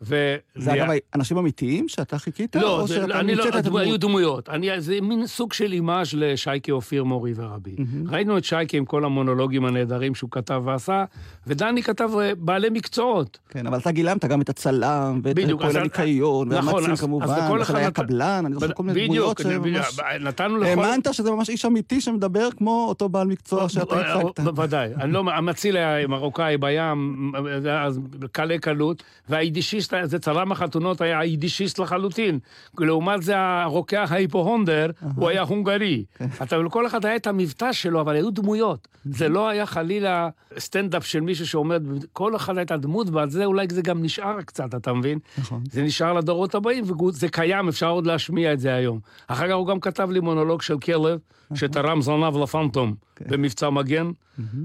[0.02, 0.36] ו...
[0.56, 0.86] זה אגב
[1.16, 2.56] אנשים אמיתיים שאתה חיכית?
[2.56, 4.00] לא, או זה, שאתה אני לא, את הדמו- היו הדמות?
[4.00, 4.50] דמויות.
[4.50, 7.76] אני, זה מין סוג של אימאז' לשייקה אופיר מורי ורבי.
[8.08, 11.06] ראינו את שייקה עם כל המונולוגים הנהדרים שהוא כתב ועשה,
[11.48, 13.38] ודני כתב אה, בעלי מקצועות.
[13.50, 17.26] כן, אבל אתה גילמת גם את הצלם, ואת פועל הניקיון, נכון, אז- אז כמובן,
[17.62, 20.00] וחיי נת- הקבלן, אני זוכר כל מיני דמויות בדיוק, שממש...
[20.22, 20.66] נתנו לכל...
[20.70, 24.40] האמנת שזה ממש איש אמיתי שמדבר כמו אותו בעל מקצוע שאתה הצגת.
[24.40, 24.90] בוודאי.
[25.08, 27.32] לא, המציל היה מרוקאי בים,
[27.64, 28.00] היה אז
[28.32, 32.40] קלי קלות, והיידישיסט, זה צלם החתונות היה היידישיסט לחלוטין.
[32.80, 36.06] לעומת זה הרוקח ההיפוהונדר, הוא היה הונגרי.
[36.44, 38.88] אתה, לכל אחד היה את המבטא שלו, אבל היו דמויות.
[39.06, 43.68] זה לא היה חלילה סטנדאפ של מישהו שעומד, כל אחד הייתה דמות, ועל זה אולי
[43.70, 45.20] זה גם נשאר קצת, אתה מבין?
[45.38, 45.64] נכון.
[45.72, 49.00] זה נשאר לדורות הבאים, וזה קיים, אפשר עוד להשמיע את זה היום.
[49.28, 51.20] אחר כך הוא גם כתב לי מונולוג של כלב,
[51.54, 54.12] שתרם זנב לפנטום במבצע מגן,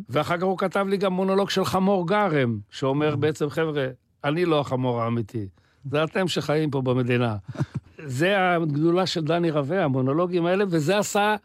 [0.09, 3.87] ואחר כך הוא כתב לי גם מונולוג של חמור גרם, שאומר בעצם, חבר'ה,
[4.25, 5.47] אני לא החמור האמיתי,
[5.91, 7.37] זה אתם שחיים פה במדינה.
[7.99, 11.37] זה הגדולה של דני רווה, המונולוגים האלה, וזה עשה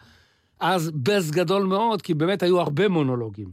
[0.59, 3.51] אז בז גדול מאוד, כי באמת היו הרבה מונולוגים.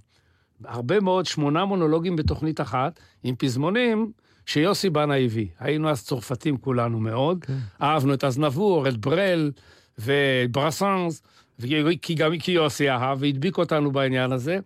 [0.65, 4.13] הרבה מאוד, שמונה מונולוגים בתוכנית אחת, עם פזמונים
[4.47, 5.47] שיוסי בנה הביא.
[5.61, 7.45] היינו אז צרפתים כולנו מאוד,
[7.83, 9.51] אהבנו את אזנבור, את ברל
[9.99, 11.23] ואת ברסאנס,
[11.59, 11.67] ו-
[12.03, 14.59] כי גם כי יוסי אהב, והדביק אותנו בעניין הזה,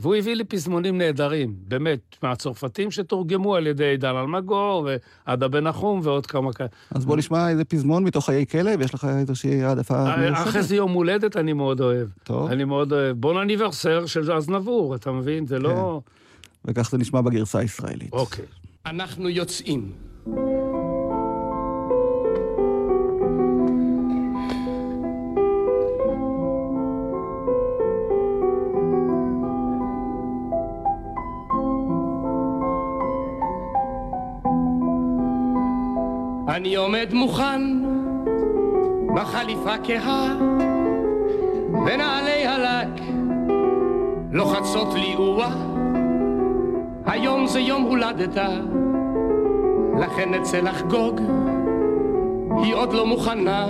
[0.00, 4.88] והוא הביא לי פזמונים נהדרים, באמת, מהצרפתים שתורגמו על ידי דן אלמגור,
[5.26, 6.68] ועדה בן נחום ועוד כמה כאלה.
[6.90, 10.62] אז בוא נשמע איזה פזמון מתוך חיי כלב, יש לך איזושהי העדפה אחרי מיוחדת?
[10.62, 12.08] זה יום הולדת אני מאוד אוהב.
[12.24, 12.50] טוב.
[12.50, 13.16] אני מאוד אוהב.
[13.16, 15.46] בון אניברסר של אזנבור, אתה מבין?
[15.46, 16.00] זה לא...
[16.64, 18.12] וכך זה נשמע בגרסה הישראלית.
[18.12, 18.44] אוקיי.
[18.86, 20.05] אנחנו יוצאים.
[36.56, 37.62] אני עומד מוכן
[39.16, 40.34] בחליפה כהה,
[41.72, 43.00] ונעלי הלק
[44.32, 45.48] לוחצות לי אוה.
[47.06, 48.48] היום זה יום הולדתה,
[50.00, 51.20] לכן נצא לחגוג.
[52.62, 53.66] היא עוד לא מוכנה,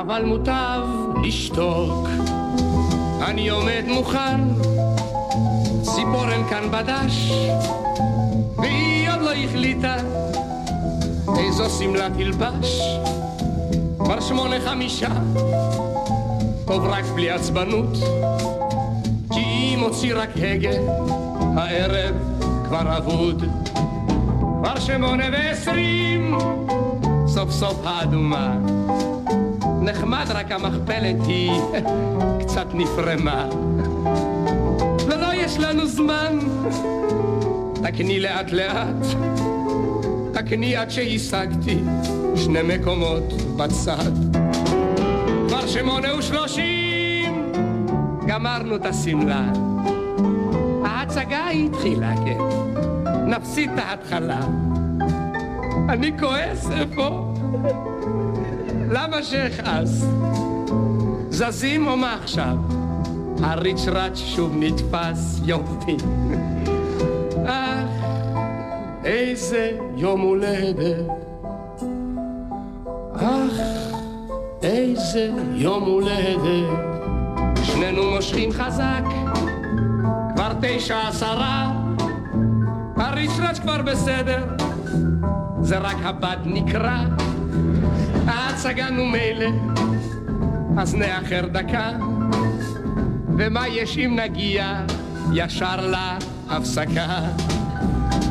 [0.00, 0.82] אבל מוטב
[1.22, 2.08] לשתוק.
[3.22, 4.40] אני עומד מוכן,
[5.82, 7.32] ציפורן כאן בדש,
[8.56, 9.96] והיא עוד לא החליטה
[11.38, 12.80] איזו שמלה תלבש.
[13.98, 15.08] כבר שמונה חמישה,
[16.64, 17.96] טוב רק בלי עצבנות,
[19.32, 20.78] כי אם הוציא רק הגה,
[21.56, 22.14] הערב
[22.64, 23.44] כבר אבוד.
[24.62, 26.38] כבר שמונה ועשרים,
[27.26, 28.56] סוף סוף האדומה.
[29.82, 31.52] נחמד רק המכפלת היא
[32.40, 33.48] קצת נפרמה.
[35.06, 36.38] ולא יש לנו זמן,
[37.82, 39.06] תקני לאט לאט,
[40.36, 41.78] תקני עד שהשגתי
[42.36, 44.12] שני מקומות בצד.
[45.48, 47.52] כבר שמונה ושלושים,
[48.26, 49.52] גמרנו את השמלה.
[50.84, 52.38] ההצגה התחילה, כן.
[53.26, 54.40] נפסיד את ההתחלה.
[55.88, 57.34] אני כועס, איפה?
[58.90, 60.04] למה שאכעס?
[61.30, 62.56] זזים או מה עכשיו?
[63.42, 65.96] הריצ'ראץ' שוב נתפס, יופי.
[69.06, 71.06] איזה יום הולדת.
[73.14, 73.60] אך,
[74.62, 76.78] איזה יום הולדת.
[77.62, 79.04] שנינו מושכים חזק,
[80.34, 81.72] כבר תשע עשרה.
[82.96, 84.44] הריצ'ראץ' כבר בסדר,
[85.60, 87.04] זה רק הבד נקרע.
[88.26, 89.50] ההצגה נו מילא,
[90.78, 91.90] אז נאחר דקה.
[93.36, 94.80] ומה יש אם נגיע
[95.32, 95.90] ישר
[96.48, 97.20] להפסקה?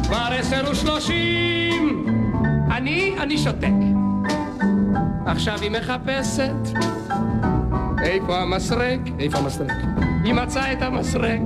[0.07, 2.05] כבר עשר ושלושים,
[2.71, 3.67] אני, אני שותק.
[5.25, 6.79] עכשיו היא מחפשת,
[8.03, 8.99] איפה המסרק?
[9.19, 9.71] איפה המסרק?
[10.23, 11.39] היא מצאה את המסרק.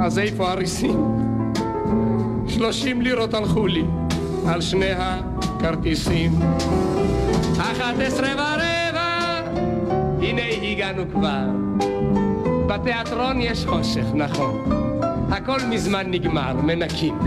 [0.00, 1.04] אז איפה הריסים?
[2.48, 3.84] שלושים לירות הלכו לי
[4.48, 6.32] על שני הכרטיסים.
[7.58, 9.40] אחת עשרה ורבע,
[10.22, 11.46] הנה הגענו כבר.
[12.66, 14.85] בתיאטרון יש חושך, נכון.
[15.30, 17.18] הכל מזמן נגמר, מנקים.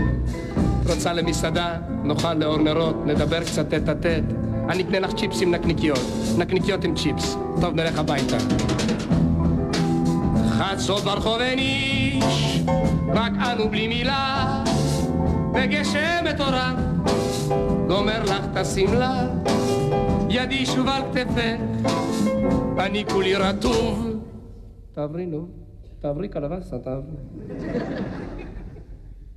[0.86, 4.22] רוצה למסעדה, נאכל לאור נרות, נדבר קצת טט טט.
[4.68, 6.00] אני אקנה לך צ'יפס עם נקניקיות.
[6.38, 7.36] נקניקיות עם צ'יפס.
[7.60, 8.36] טוב, נלך הביתה.
[10.48, 12.60] חצות ברחוב אין איש,
[13.08, 14.64] רק אנו בלי מילה,
[15.54, 16.76] וגשם מטורף,
[17.88, 19.26] גומר לך את השמלה,
[20.30, 21.56] ידי שוב על כתפך,
[22.78, 24.06] אני כולי רטוב.
[24.94, 25.48] תעברי נו,
[26.00, 27.16] תעברי קלווסה, תעברי.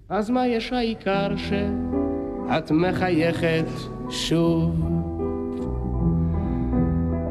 [0.10, 3.65] אז מה יש העיקר שאת מחייכת
[4.10, 4.71] שוב?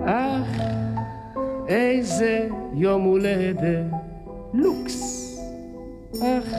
[0.06, 0.60] אך,
[1.68, 3.90] איזה יום הולדת,
[4.54, 5.22] לוקס.
[6.22, 6.54] אך,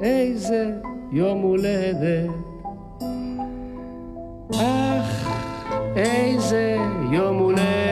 [0.00, 0.80] איזה
[1.12, 2.30] יום הולדת.
[4.54, 5.28] אך,
[5.96, 6.76] איזה
[7.12, 7.89] יום הולדת.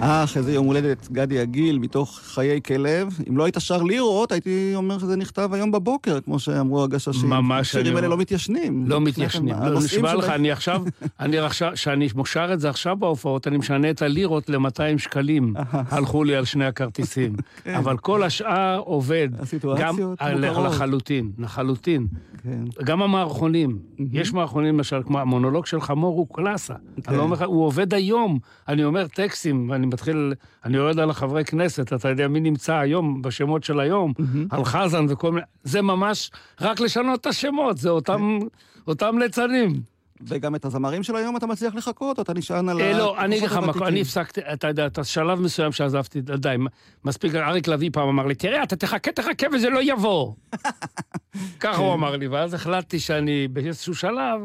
[0.00, 3.18] אך, איזה יום הולדת גדי יגיל, מתוך חיי כלב.
[3.28, 7.30] אם לא היית שר לירות, הייתי אומר שזה נכתב היום בבוקר, כמו שאמרו הגששים.
[7.30, 8.08] ממש, השירים האלה.
[8.08, 8.84] לא מתיישנים.
[8.86, 9.54] לא מתיישנים.
[9.54, 10.82] כן, לא, נשבע לך, אני עכשיו,
[11.20, 15.54] אני עכשיו, כשאני שר את זה עכשיו בהופעות, אני משנה את הלירות ל-200 שקלים.
[15.70, 17.36] הלכו לי על שני הכרטיסים.
[17.78, 19.28] אבל כל השאר עובד.
[19.36, 19.42] כן.
[19.42, 20.64] הסיטואציות מוכרות.
[20.66, 22.06] לחלוטין, לחלוטין.
[22.42, 22.84] כן.
[22.84, 23.78] גם המערכונים.
[24.12, 26.74] יש מערכונים, למשל, כמו המונולוג של חמור הוא קלאסה.
[27.08, 28.38] לא הוא עובד היום.
[28.68, 33.22] אני אומר טקסטים, ואני מתחיל, אני יורד על החברי כנסת, אתה יודע מי נמצא היום,
[33.22, 34.12] בשמות של היום,
[34.50, 36.30] על חזן וכל מיני, זה ממש
[36.60, 38.38] רק לשנות את השמות, זה אותם,
[38.86, 39.80] אותם ליצנים.
[40.20, 43.36] וגם את הזמרים של היום אתה מצליח לחכות, או אתה נשען על אה, לא, אני
[43.38, 43.86] אגיד לך הוותיקים?
[43.86, 46.56] אני הפסקתי, אתה יודע, את השלב מסוים שעזבתי, די,
[47.04, 50.32] מספיק, אריק לביא פעם אמר לי, תראה, אתה תחכה, תחכה וזה לא יבוא.
[51.60, 54.40] ככה הוא אמר לי, ואז החלטתי שאני באיזשהו שלב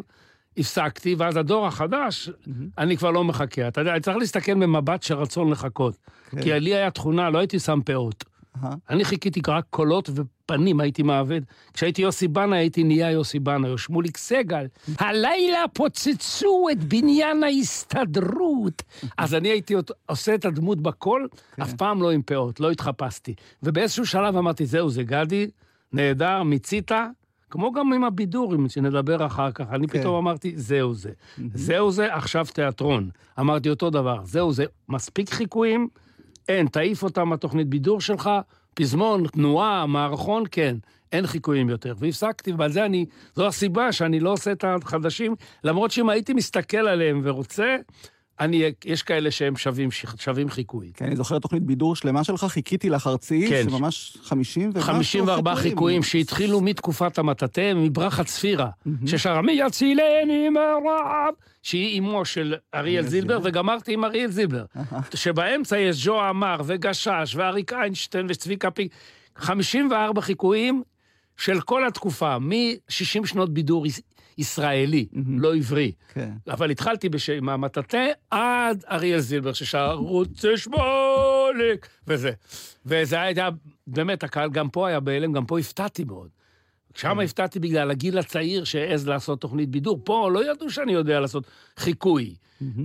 [0.58, 2.30] הפסקתי, ואז הדור החדש,
[2.78, 3.68] אני כבר לא מחכה.
[3.68, 5.98] אתה יודע, אני צריך להסתכל במבט של רצון לחכות.
[6.42, 8.24] כי לי היה תכונה, לא הייתי שם פאות.
[8.90, 11.42] אני חיכיתי רק קולות ופנים, הייתי מעבד.
[11.74, 14.66] כשהייתי יוסי בנה, הייתי נהיה יוסי בנה, או שמוליק סגל.
[15.00, 18.84] הלילה פוצצו את בניין ההסתדרות.
[19.18, 21.28] אז אני הייתי עושה את הדמות בקול,
[21.62, 23.34] אף פעם לא עם פאות, לא התחפשתי.
[23.64, 25.50] ובאיזשהו שלב אמרתי, זהו, זה גדי,
[25.94, 26.92] נהדר, מיצית.
[27.52, 29.66] כמו גם עם הבידורים, שנדבר אחר כך.
[29.72, 30.00] אני כן.
[30.00, 31.12] פתאום אמרתי, זהו זה.
[31.54, 33.10] זהו זה, עכשיו תיאטרון.
[33.40, 35.88] אמרתי אותו דבר, זהו זה, מספיק חיקויים,
[36.50, 38.30] אין, תעיף אותם מהתוכנית בידור שלך,
[38.74, 40.76] פזמון, תנועה, מערכון, כן.
[41.12, 41.94] אין חיקויים יותר.
[41.98, 46.78] והפסקתי, ועל זה אני, זו הסיבה שאני לא עושה את החדשים, למרות שאם הייתי מסתכל
[46.78, 47.76] עליהם ורוצה,
[48.42, 50.92] אני, יש כאלה שהם שווים, שווים חיקוי.
[50.94, 53.70] כן, אני זוכר תוכנית בידור שלמה שלך, חיכיתי לך ארצי, כן.
[53.70, 58.70] שממש 50 ומשהו 54 חיקויים שהתחילו מתקופת המטאטא, מברכה צפירה,
[59.06, 64.66] ששרה מי יצילני מרעב, שהיא אימו של אריאל זילבר, וגמרתי עם אריאל זילבר.
[65.16, 68.92] שבאמצע יש ג'ו עמר וגשש ואריק איינשטיין וצביקה פיק.
[69.36, 70.84] 54 חיקויים
[71.38, 73.86] של כל התקופה, מ-60 שנות בידור
[74.42, 75.06] יש- ישראלי,
[75.38, 75.92] לא עברי.
[76.14, 76.32] כן.
[76.48, 77.30] אבל התחלתי בש...
[77.30, 82.32] עם המטאטא עד אריאל זילבר, ששר רוצה שמולק, וזה.
[82.86, 83.50] וזה היה,
[83.88, 86.28] באמת, הקהל גם פה היה בהלם, גם פה הפתעתי מאוד.
[86.96, 90.02] שם הפתעתי בגלל הגיל הצעיר שהעז לעשות תוכנית בידור.
[90.04, 91.44] פה לא ידעו שאני יודע לעשות
[91.78, 92.36] חיקוי.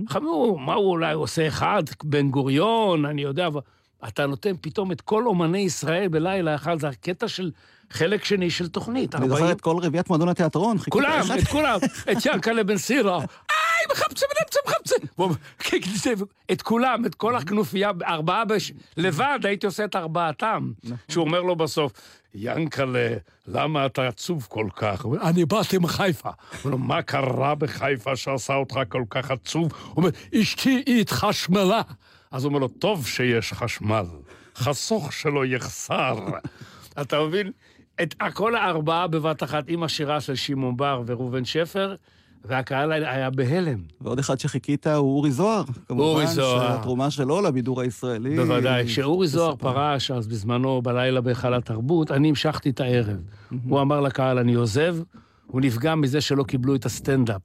[0.09, 3.61] חמור, מה הוא אולי עושה אחד, בן גוריון, אני יודע, אבל
[4.07, 7.51] אתה נותן פתאום את כל אומני ישראל בלילה אחד, זה הקטע של
[7.91, 9.15] חלק שני של תוכנית.
[9.15, 10.77] אני זוכר את כל רביעיית מועדון התיאטרון.
[10.89, 11.79] כולם, את כולם,
[12.11, 13.17] את ינקלה בן סירה.
[13.17, 14.97] היי, מחפשים, מחפשים, מחפשים.
[15.17, 16.13] והוא- כן, כן,
[16.51, 18.71] את כולם, את כל הכנופיה, ארבעה בש...
[18.97, 20.71] לבד הייתי עושה את ארבעתם.
[21.09, 21.91] שהוא אומר לו בסוף,
[22.35, 23.09] ינקלה,
[23.47, 25.01] למה אתה עצוב כל כך?
[25.01, 26.29] הוא אומר, אני באתי מחיפה.
[26.29, 29.71] הוא אומר, מה קרה בחיפה שעשה אותך כל כך עצוב?
[29.83, 30.09] הוא אומר,
[30.41, 31.81] אשתי היא התחשמלה.
[32.31, 34.05] אז הוא אומר לו, טוב שיש חשמל,
[34.55, 36.15] חסוך שלא יחסר.
[37.01, 37.51] אתה מבין?
[38.01, 41.95] את כל הארבעה בבת אחת עם השירה של שמעון בר וראובן שפר,
[42.45, 43.79] והקהל היה בהלם.
[44.01, 45.63] ועוד אחד שחיכית הוא אורי זוהר.
[45.89, 46.59] אורי זוהר.
[46.59, 48.35] כמובן, שהתרומה שלו לבידור הישראלי.
[48.35, 48.85] בוודאי.
[48.85, 53.17] כשאורי זוהר פרש אז בזמנו בלילה בהיכל התרבות, אני המשכתי את הערב.
[53.69, 54.97] הוא אמר לקהל, אני עוזב,
[55.47, 57.41] הוא נפגע מזה שלא קיבלו את הסטנדאפ.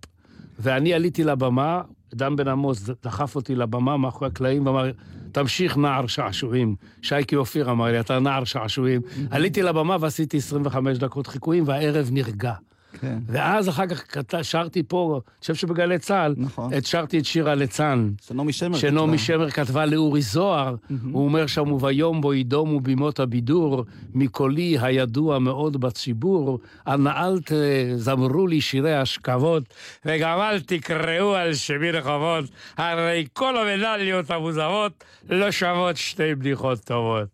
[0.58, 1.82] ואני עליתי לבמה,
[2.14, 4.90] דן בן עמוס דחף אותי לבמה מאחורי הקלעים ואמר,
[5.32, 6.74] תמשיך נער שעשועים.
[7.02, 9.00] שייקי אופיר אמר לי, אתה נער שעשועים.
[9.30, 12.52] עליתי לבמה ועשיתי 25 דקות חיקויים, והערב נרגע.
[13.00, 13.18] כן.
[13.26, 14.04] ואז אחר כך
[14.42, 16.74] שרתי פה, אני חושב שבגלי צה"ל, נכון.
[16.74, 18.10] את שרתי את שיר הליצן.
[18.26, 18.78] שנעמי שמר.
[18.78, 19.26] שנעמי כתבה.
[19.26, 20.74] שמר כתבה לאורי זוהר,
[21.12, 28.46] הוא אומר שם, וביום בו ידומו בימות הבידור, מקולי הידוע מאוד בציבור, אנא אל תזמרו
[28.46, 29.62] לי שירי השכבות,
[30.04, 32.44] וגם אל תקראו על שמי רחובות,
[32.76, 37.28] הרי כל המדליות המוזרות לא שוות שתי בדיחות טובות.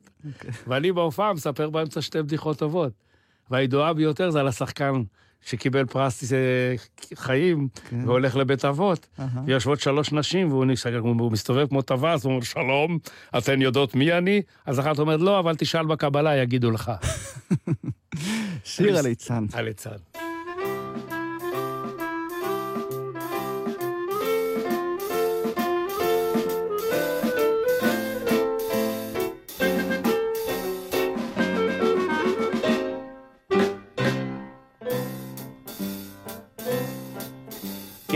[0.67, 2.93] ואני בהופעה מספר באמצע שתי בדיחות טובות.
[3.51, 5.03] והידועה ביותר זה על השחקן
[5.45, 6.39] שקיבל פרס אה,
[7.15, 7.69] חיים,
[8.07, 9.07] והולך לבית אבות,
[9.47, 12.99] ויושבות שלוש נשים, והוא נס- הוא מסתובב כמו טווס, הוא אומר, שלום,
[13.39, 14.43] אתן יודעות מי אני?
[14.67, 16.93] אז אחת אומרת, לא, אבל תשאל בקבלה, יגידו לך.
[18.65, 19.47] שיר הליצן.
[19.53, 19.91] הליצן.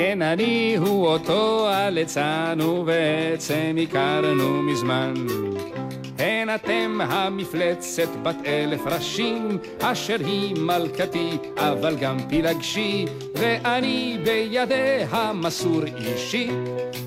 [0.02, 5.14] כן, אני הוא אותו הליצן, ובעצם הכרנו מזמן.
[6.18, 15.82] הן אתם המפלצת בת אלף ראשים, אשר היא מלכתי, אבל גם פילגשי, ואני בידיה מסור
[15.84, 16.50] אישי,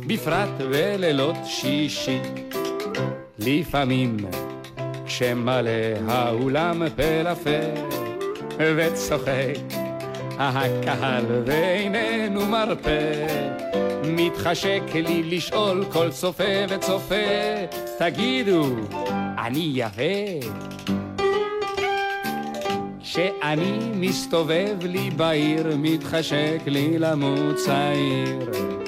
[0.08, 2.20] בפרט בלילות שישי.
[3.40, 4.18] לפעמים,
[5.06, 5.72] כשמלא
[6.08, 6.84] האולם
[7.24, 7.82] לפה,
[8.60, 9.85] וצוחק
[10.40, 12.90] הקהל ואיננו מרפה,
[14.04, 17.16] מתחשק לי לשאול כל צופה וצופה,
[17.98, 18.66] תגידו,
[19.38, 20.48] אני יפה?
[23.02, 28.85] כשאני מסתובב לי בעיר, מתחשק לי למות צעיר.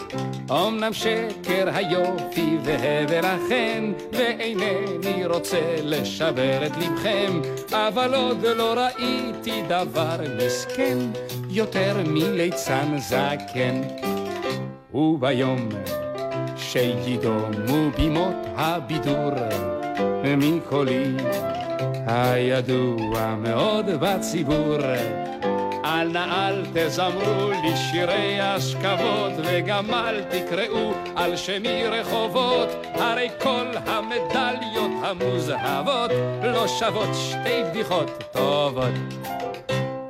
[0.51, 10.17] אמנם שקר היופי והבל החן, ואינני רוצה לשבר את לבכם, אבל עוד לא ראיתי דבר
[10.37, 10.97] מסכן,
[11.49, 13.81] יותר מליצן זקן.
[14.93, 15.69] וביום
[16.57, 19.31] שידומו בימות הבידור,
[20.23, 21.15] מקולי
[22.07, 24.77] הידוע מאוד בציבור.
[25.97, 33.65] אל נא אל תזמרו לי שירי אשכבות, וגם אל תקראו על שמי רחובות, הרי כל
[33.85, 36.11] המדליות המוזהבות
[36.43, 38.93] לא שוות שתי בדיחות טובות.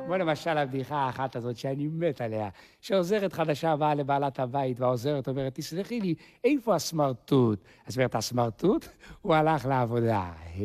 [0.06, 2.48] כמו למשל הבדיחה האחת הזאת שאני מת עליה,
[2.80, 6.14] שעוזרת חדשה באה לבעלת הבית, והעוזרת אומרת, תסלחי לי,
[6.44, 7.58] איפה הסמרטוט?
[7.86, 8.88] אז אומרת, הסמרטוט?
[9.22, 10.22] הוא הלך לעבודה.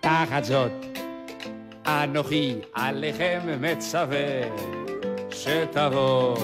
[0.00, 0.72] תחת זאת,
[1.86, 4.40] אנוכי עליכם מצווה,
[5.30, 6.36] שתבוא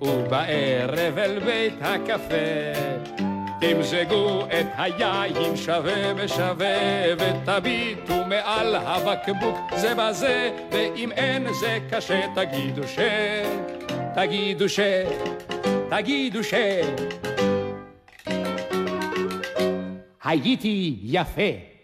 [0.00, 2.34] ובערב אל בית הקפה,
[3.60, 6.76] תמזגו את היין שווה בשווה,
[7.18, 12.98] ותביטו מעל הבקבוק זה בזה, ואם אין זה קשה, תגידו ש...
[14.14, 14.80] תגידו ש...
[15.90, 16.54] תגידו ש...
[20.24, 21.75] הייתי יפה.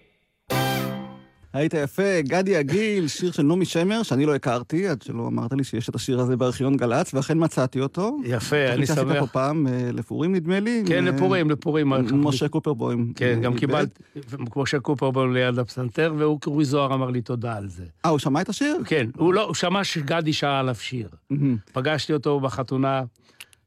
[1.53, 5.64] היית יפה, גדי עגיל, שיר של נעמי שמר, שאני לא הכרתי, עד שלא אמרת לי
[5.64, 8.18] שיש את השיר הזה בארכיון גל"צ, ואכן מצאתי אותו.
[8.24, 9.32] יפה, אני עשית פה שמח.
[9.32, 10.82] פעם אה, לפורים, נדמה לי.
[10.86, 11.92] כן, לפורים, לפורים.
[12.12, 13.12] משה קופרבוים.
[13.16, 14.00] כן, גם אה, קיבלתי,
[14.57, 17.84] משה קופרבון ליד הפסנתר, והוא קרוי זוהר אמר לי תודה על זה.
[18.05, 18.76] אה, הוא שמע את השיר?
[18.86, 21.09] כן, הוא לא, הוא שמע שגדי שר עליו שיר.
[21.72, 23.03] פגשתי אותו בחתונה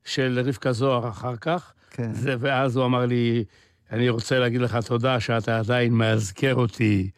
[0.06, 2.12] של רבקה זוהר אחר כך, כן.
[2.16, 3.44] ואז הוא אמר לי,
[3.96, 7.10] אני רוצה להגיד לך תודה שאתה עדיין מאזכר אותי.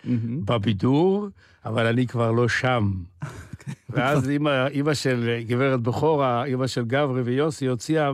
[0.46, 1.28] בבידור,
[1.66, 2.92] אבל אני כבר לא שם.
[3.90, 4.30] ואז
[4.70, 8.12] אימא, של גברת בכורה, אימא של גברי ויוסי, הוציאה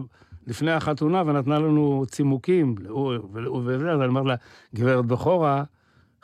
[0.48, 2.76] לפני החתונה ונתנה לנו צימוקים.
[2.90, 3.14] הוא-
[3.46, 4.36] הוא- וזה, אז אני אומר לה,
[4.76, 5.64] גברת בכורה,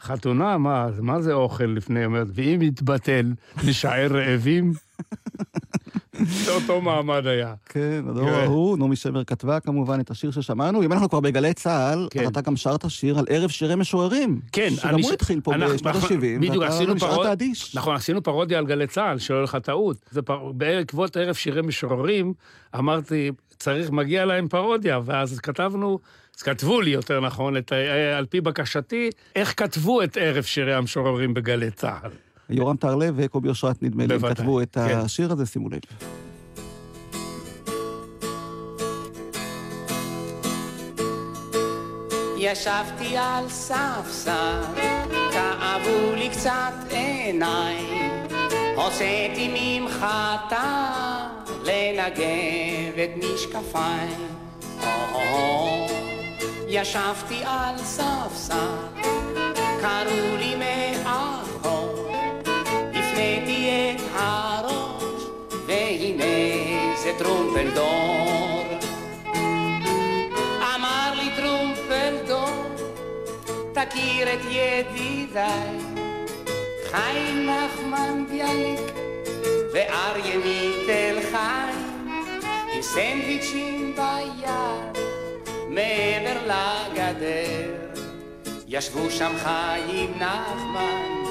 [0.01, 1.99] חתונה, מה, מה זה אוכל לפני?
[1.99, 3.33] היא אומרת, ואם יתבטל,
[3.67, 4.73] נשאר רעבים?
[6.45, 7.53] זה אותו מעמד היה.
[7.65, 8.33] כן, הדור כן.
[8.33, 10.83] ההוא, נעמי שמר כתבה כמובן את השיר ששמענו.
[10.83, 12.27] אם אנחנו כבר בגלי צה"ל, כן.
[12.27, 14.39] אתה גם שרת שיר על ערב שירי משוררים.
[14.51, 17.75] כן, שגם הוא התחיל פה בשנות נכון, ה-70, בדיוק, ואתה נשארת אדיש.
[17.75, 19.97] נכון, עשינו פרודיה על גלי צה"ל, שלא לך טעות.
[20.53, 22.33] בעקבות ערב שירי משוררים,
[22.75, 25.99] אמרתי, צריך, מגיע להם פרודיה, ואז כתבנו,
[26.37, 30.73] אז כתבו לי, יותר נכון, את, ה- על פי בקשתי, איך כתבו את ערב שירי
[30.73, 32.09] המשוררים בגלי צה"ל.
[32.49, 34.97] יורם טרלב וקובי אושרת, נדמה לי, כתבו את כן.
[34.97, 35.79] השיר הזה, שימו לב.
[42.41, 44.61] ישבתי על ספסל,
[45.31, 48.11] כאבו לי קצת עיניים,
[48.75, 50.89] הוצאתי ממחטה
[51.63, 54.27] לנגב את משקפיים.
[54.81, 55.87] או-הו-הו,
[56.67, 58.55] ישבתי על ספסל,
[59.81, 60.98] קראו לי מאחור,
[67.09, 68.63] זה טרומפלדור.
[70.75, 72.75] אמר לי טרומפלדור,
[73.73, 75.77] תכיר את ידידיי,
[76.91, 78.91] חיים נחמן ביאליק
[79.73, 82.09] ואריה מתל חיים,
[82.73, 85.03] עם סנדוויצ'ים ביד,
[85.69, 87.75] מעבר לגדר.
[88.67, 91.23] ישבו שם חיים נחמן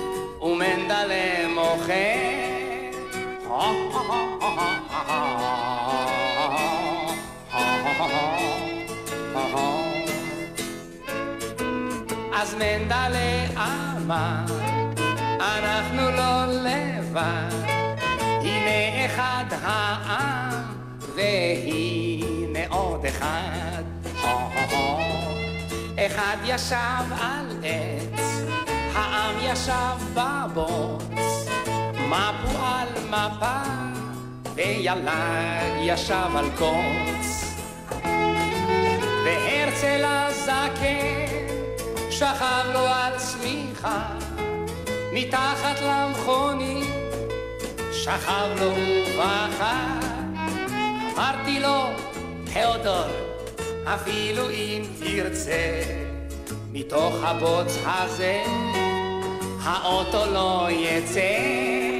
[0.42, 2.67] ומנדלה מוכר.
[3.58, 3.74] אז
[12.54, 14.44] מנדלה אמר,
[15.40, 17.50] אנחנו לא לבד,
[18.18, 20.64] הנה אחד העם,
[21.14, 23.82] והנה עוד אחד.
[26.06, 28.20] אחד ישב על עץ,
[28.94, 31.37] העם ישב בבוץ,
[32.08, 33.60] מפו על מפה,
[34.54, 35.08] וילד
[35.80, 37.54] ישב על קוץ.
[39.24, 41.26] והרצל הזקן
[42.10, 44.08] שכב לו על צמיחה,
[45.12, 46.88] מתחת למכונית
[47.92, 50.00] שכב לו ובכה.
[51.14, 51.84] אמרתי לו,
[52.52, 53.10] תיאודור,
[53.84, 55.82] אפילו אם תרצה,
[56.72, 58.42] מתוך הבוץ הזה
[59.62, 61.97] האוטו לא יצא.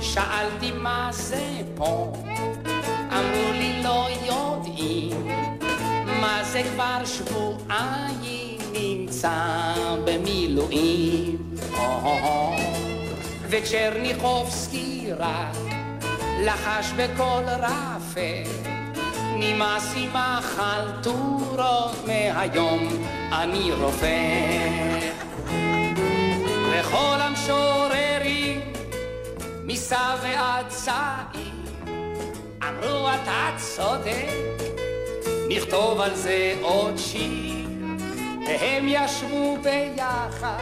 [0.00, 1.44] שאלתי מה זה
[1.74, 2.12] פה,
[3.12, 5.26] אמרו לי לא יודעים,
[6.20, 11.38] מה זה כבר שבועיים נמצא במילואים.
[13.48, 15.56] וצ'רניחובסקי רק
[16.40, 18.50] לחש בקול רפה,
[19.38, 22.88] נמאס עם החלטורות מהיום
[23.32, 25.11] אני רופא.
[26.82, 28.60] וכל המשוררים
[29.64, 31.52] מסע ועד צעיר
[32.68, 34.28] אמרו אתה צודק,
[35.48, 37.66] נכתוב על זה עוד שיר.
[38.46, 40.58] והם ישבו ביחד,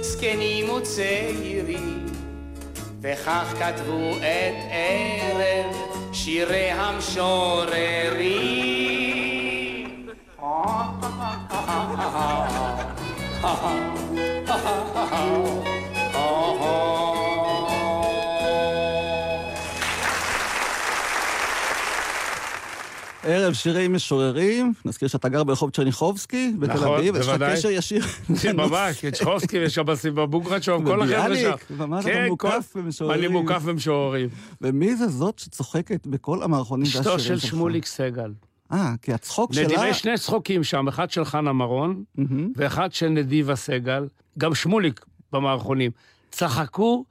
[0.00, 2.06] זקנים וצעירים,
[3.00, 5.76] וכך כתבו את ערב
[6.12, 8.30] שירי המשוררים.
[23.30, 27.42] ערב שירי משוררים, נזכיר שאתה גר ברחוב צ'רניחובסקי בתל נכון, אביב, יש לך.
[27.42, 28.02] קשר ישיר.
[28.42, 31.32] כן, ממש, קצ'חובסקי ושבסי בבוגרצ'וב, כל החבר'ה שם.
[31.32, 33.18] וביאליק, ומה אתה מוקף במשוררים.
[33.18, 34.28] אני מוקף במשוררים.
[34.60, 37.40] ומי זה זאת שצוחקת בכל המערכונים והשירים אשתו שלך?
[37.40, 38.32] של שמוליק סגל.
[38.72, 39.64] אה, כי הצחוק שלה...
[39.64, 42.04] נדיב, יש שני צחוקים שם, אחד של חנה מרון.
[42.56, 44.06] ואחד של נדיבה סגל,
[44.38, 45.90] גם שמוליק במערכונים.
[46.30, 47.04] צחקו,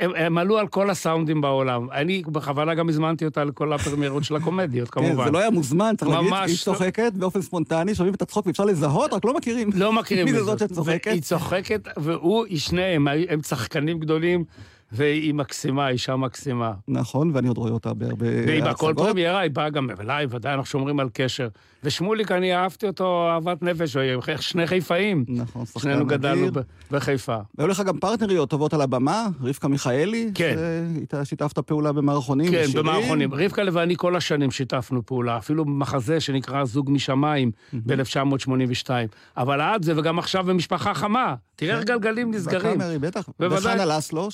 [0.00, 1.86] הם, עלו על כל הסאונדים בעולם.
[1.92, 5.24] אני בכוונה גם הזמנתי אותה לכל הפרמיירות של הקומדיות, כן, כמובן.
[5.24, 6.56] זה לא היה מוזמן, צריך להגיד, היא לא.
[6.56, 9.70] צוחקת באופן ספונטני, שומעים את הצחוק ואפשר לזהות, רק לא מכירים.
[9.74, 11.12] לא מכירים מי זאת שצוחקת?
[11.12, 14.44] היא צוחקת, והוא, שניהם, הם צחקנים גדולים,
[14.92, 16.72] והיא מקסימה, אישה מקסימה.
[16.88, 19.06] נכון, ואני עוד רואה אותה בהרבה והיא בכל הצגות.
[19.06, 21.48] פרמיירה, היא באה גם אליי, ודאי, אנחנו שומרים על קשר.
[21.84, 25.24] ושמוליק, אני אהבתי אותו אהבת נפש, הוא היה שני חיפאים.
[25.28, 26.62] נכון, שחקן שנינו גדלנו אדיר.
[26.90, 27.36] בחיפה.
[27.58, 30.56] והיו לך גם פרטנריות טובות על הבמה, רבקה מיכאלי, כן.
[30.96, 32.50] שאיתה שיתפת פעולה במערכונים.
[32.50, 32.86] כן, ושירים.
[32.86, 33.34] במערכונים.
[33.34, 38.90] רבקה ואני כל השנים שיתפנו פעולה, אפילו במחזה שנקרא זוג משמיים ב-1982.
[39.36, 41.34] אבל עד זה, וגם עכשיו במשפחה חמה.
[41.56, 42.78] תראה איך גלגלים נסגרים.
[42.78, 43.28] בקאמרי, בטח.
[43.40, 44.30] וחנה לסלו,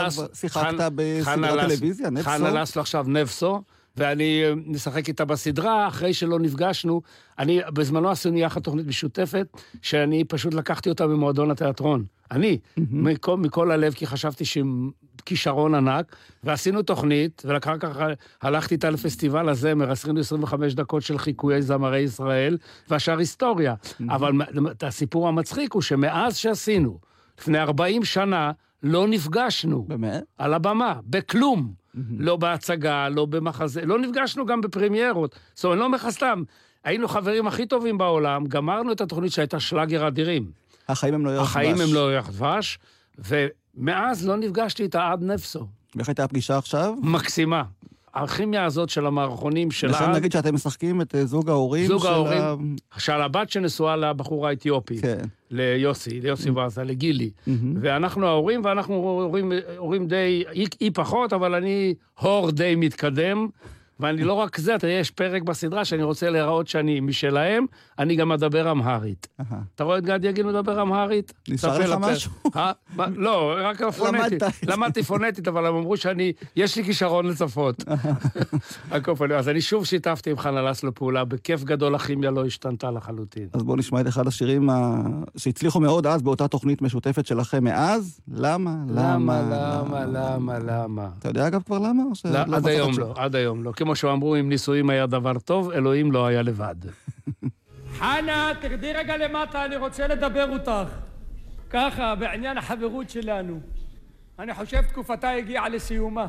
[0.00, 2.30] עכשיו שיחקת בסדרת טלוויזיה, נפסו.
[2.30, 3.62] חנה לסלו עכשיו נפסו,
[3.96, 7.02] ואני אה, משחק איתה בסדרה, אחרי שלא נפגשנו.
[7.38, 9.46] אני, בזמנו עשינו יחד תוכנית משותפת,
[9.82, 12.04] שאני פשוט לקחתי אותה ממועדון התיאטרון.
[12.30, 14.64] אני, מכל, מכל הלב, כי חשבתי שהיא
[15.24, 17.96] כישרון ענק, ועשינו תוכנית, ואחר כך
[18.42, 23.74] הלכתי איתה לפסטיבל הזמר, עשינו 25 דקות של חיקויי זמרי ישראל, והשאר היסטוריה.
[24.08, 26.98] אבל מ- את הסיפור המצחיק הוא שמאז שעשינו,
[27.40, 28.52] לפני 40 שנה,
[28.82, 29.84] לא נפגשנו.
[29.88, 30.24] באמת?
[30.38, 31.72] על הבמה, בכלום.
[32.18, 35.38] לא בהצגה, לא במחזה, לא נפגשנו גם בפרמיירות.
[35.54, 36.42] זאת אומרת, אני לא אומר לך סתם,
[36.84, 40.50] היינו חברים הכי טובים בעולם, גמרנו את התוכנית שהייתה שלאגר אדירים.
[40.88, 41.88] החיים הם לא ירח החיים דבש.
[41.88, 42.78] הם לא ירח דבש,
[43.18, 45.66] ומאז לא נפגשתי איתה עד נפסו.
[45.94, 46.94] ואיך הייתה הפגישה עכשיו?
[47.02, 47.62] מקסימה.
[48.22, 52.08] הכימיה הזאת של המערכונים של אז, נגיד שאתם משחקים את אה, זוג ההורים זוג של
[52.08, 54.98] ההורים, ה- של הבת שנשואה לבחור האתיופי.
[55.02, 55.18] כן.
[55.50, 57.30] ליוסי, ליוסי ורזה, לגילי.
[57.80, 63.48] ואנחנו ההורים, ואנחנו הורים, הורים די, היא, היא פחות, אבל אני הור די מתקדם.
[64.00, 67.66] ואני לא רק זה, אתה יודע, יש פרק בסדרה שאני רוצה להיראות שאני משלהם,
[67.98, 69.28] אני גם אדבר אמהרית.
[69.74, 71.32] אתה רואה את גדי יגיל מדבר אמהרית?
[71.48, 71.98] נשאר לך.
[72.00, 72.30] משהו?
[72.56, 72.72] אה?
[73.14, 74.20] לא, רק פונטית.
[74.20, 74.72] למדת את זה.
[74.72, 77.84] למדתי פונטית, אבל הם אמרו שאני, יש לי כישרון לצפות.
[79.36, 83.48] אז אני שוב שיתפתי עם חנה לסלו פעולה, בכיף גדול הכימיה לא השתנתה לחלוטין.
[83.52, 84.70] אז בואו נשמע את אחד השירים
[85.36, 88.20] שהצליחו מאוד אז באותה תוכנית משותפת שלכם מאז.
[88.28, 88.76] למה?
[88.88, 91.08] למה, למה, למה, למה?
[91.18, 92.02] אתה יודע אגב כבר למה?
[92.10, 92.98] או שלא לא, עד היום?
[92.98, 93.72] לא, עד היום לא.
[93.86, 96.74] כמו שאמרו, אם נישואים היה דבר טוב, אלוהים לא היה לבד.
[97.98, 100.90] חנה, תרדי רגע למטה, אני רוצה לדבר אותך.
[101.70, 103.60] ככה, בעניין החברות שלנו.
[104.38, 106.26] אני חושב תקופתה הגיעה לסיומה.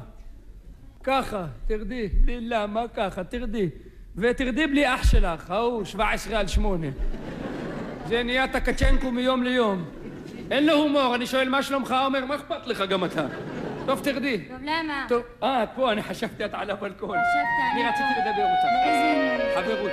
[1.03, 2.07] ככה, תרדי.
[2.07, 3.69] בלי למה ככה, תרדי.
[4.15, 6.87] ותרדי בלי אח שלך, ההוא, 17 על 8.
[8.07, 9.85] זה נהיה טקצ'נקו מיום ליום.
[10.51, 13.27] אין לו הומור, אני שואל מה שלומך, אומר, מה אכפת לך גם אתה?
[13.87, 14.37] טוב, תרדי.
[14.37, 15.05] טוב, למה?
[15.09, 17.09] טוב, אה, את פה, אני חשבתי את על הבלקון.
[17.09, 18.03] חשבת, אני רציתי.
[18.19, 18.65] לדבר אותך.
[18.85, 19.61] איזה?
[19.61, 19.91] חברות.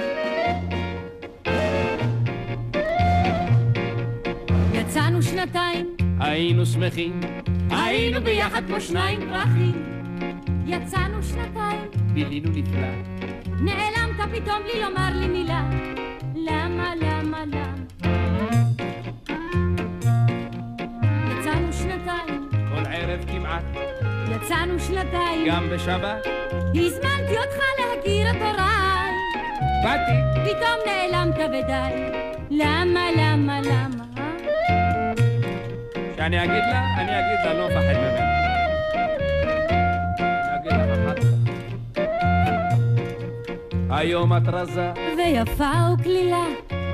[4.75, 7.21] יצאנו שנתיים, היינו שמחים,
[7.71, 10.05] היינו ביחד כמו שניים פרחים.
[10.67, 11.81] יצאנו שנתיים,
[12.15, 12.89] בילינו נפלא.
[13.61, 15.94] נעלמת פתאום בלי לומר לי מילה.
[25.11, 25.47] שנתיים.
[25.47, 26.27] גם בשבת,
[26.75, 29.13] הזמנתי אותך להכיר את הוריי.
[29.85, 30.41] באתי.
[30.45, 32.21] פתאום נעלמת ודי.
[32.51, 34.05] למה, למה, למה?
[36.17, 36.95] שאני אגיד לה?
[36.99, 38.35] אני אגיד לה, לא מפחד ממנה.
[43.91, 46.45] היום את רזה, ויפה וקלילה,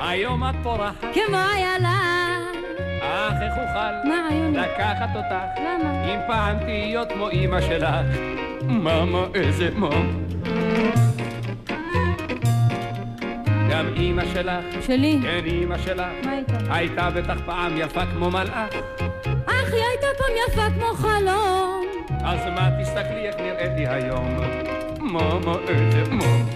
[0.00, 2.09] היום את פורחת, כמו איילה.
[3.42, 4.54] איך אוכל מה רעיון?
[4.54, 6.04] לקחת אותך, למה?
[6.04, 7.94] אם פעם תהיות כמו אמא שלך.
[8.62, 10.10] מאמה, איזה מאמה.
[13.70, 15.18] גם אמא שלך, שלי.
[15.22, 16.74] כן אמא שלך, מה איתה?
[16.74, 18.74] הייתה בטח פעם יפה כמו מלאך.
[19.46, 21.84] אך היא הייתה פעם יפה כמו חלום.
[22.24, 24.36] אז מה תסתכלי איך נראיתי היום?
[25.00, 26.50] מאמה, איזה מאמה.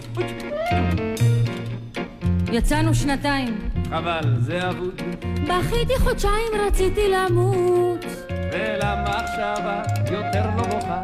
[2.53, 3.59] יצאנו שנתיים.
[3.91, 5.03] חבל, זה אבוד.
[5.45, 8.05] בכיתי חודשיים, רציתי למות.
[8.53, 11.03] ולמה עכשיו את יותר לא בוכה?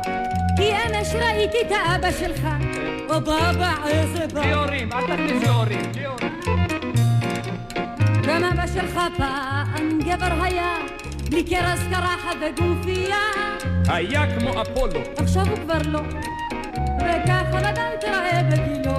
[0.56, 2.48] כי אמש ראיתי את האבא שלך.
[3.10, 4.54] או בבא, איזה בלי בבא.
[4.54, 6.40] הורים, אל תכניסי הורים, בלי הורים.
[8.28, 10.74] גם אבא שלך פעם גבר היה,
[11.30, 13.16] בלי קרס קרחת וגופייה.
[13.88, 15.00] היה כמו אפולו.
[15.16, 16.00] עכשיו הוא כבר לא,
[16.96, 18.89] וככה ודאי תראה בגילו.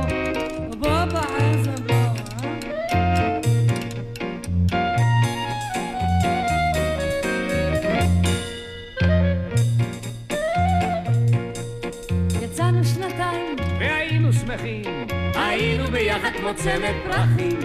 [15.91, 17.59] ביחד כמו צמד פרחים.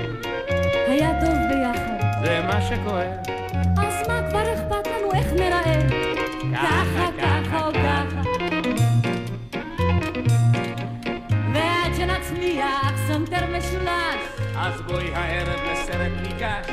[0.86, 2.24] היה טוב ביחד.
[2.24, 3.06] זה מה שקורה.
[3.78, 5.74] אז מה כבר אכפת לנו איך נראה?
[6.54, 8.22] ככה, ככה או ככה.
[11.54, 14.20] ועד שנצליח סנטר משולש,
[14.56, 16.66] אז בואי הערב לסרט ניגש,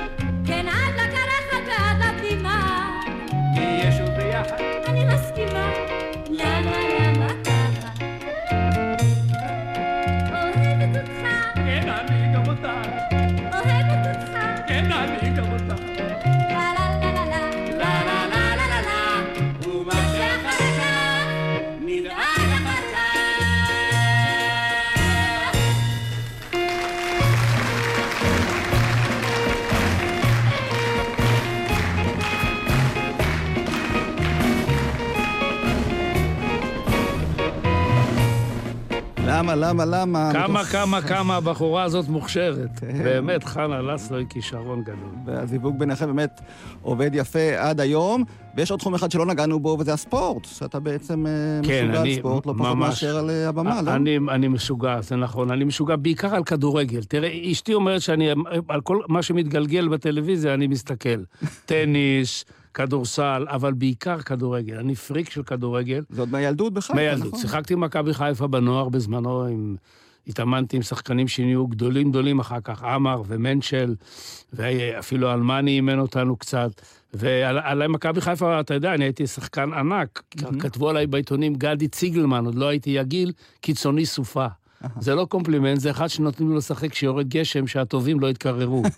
[39.56, 40.34] למה, למה, למה?
[40.34, 42.80] כמה, כמה, כמה הבחורה הזאת מוכשרת.
[42.80, 43.04] כן.
[43.04, 45.16] באמת, חנה לסלו היא כישרון גדול.
[45.26, 46.42] והזיווג ביניכם באמת
[46.82, 48.24] עובד יפה עד היום.
[48.56, 50.46] ויש עוד תחום אחד שלא נגענו בו, וזה הספורט.
[50.46, 51.32] שאתה בעצם אה,
[51.64, 53.92] כן, משוגע על ספורט, לא פחות מאשר על אה, הבמה, לא?
[53.92, 55.52] אני, אני משוגע, זה נכון.
[55.52, 57.04] אני משוגע בעיקר על כדורגל.
[57.04, 58.30] תראה, אשתי אומרת שאני,
[58.70, 61.24] על כל מה שמתגלגל בטלוויזיה אני מסתכל.
[61.66, 64.78] טניס, כדורסל, אבל בעיקר כדורגל.
[64.78, 66.04] אני פריק של כדורגל.
[66.10, 67.28] זה עוד מהילדות בחיפה, מילדות.
[67.28, 67.40] נכון?
[67.40, 69.76] שיחקתי במכבי חיפה בנוער בזמנו, עם...
[70.28, 73.96] התאמנתי עם שחקנים שנהיו גדולים גדולים אחר כך, עמר ומנצ'ל,
[74.54, 76.82] ואפילו אלמני אימן אותנו קצת.
[77.14, 80.24] ועל על מכבי חיפה, אתה יודע, אני הייתי שחקן ענק.
[80.60, 84.48] כתבו עליי בעיתונים גדי ציגלמן, עוד לא הייתי יגיל, קיצוני סופה.
[85.00, 88.84] זה לא קומפלימנט, זה אחד שנותנים לו לשחק כשיורד גשם, שהטובים לא יתקררו.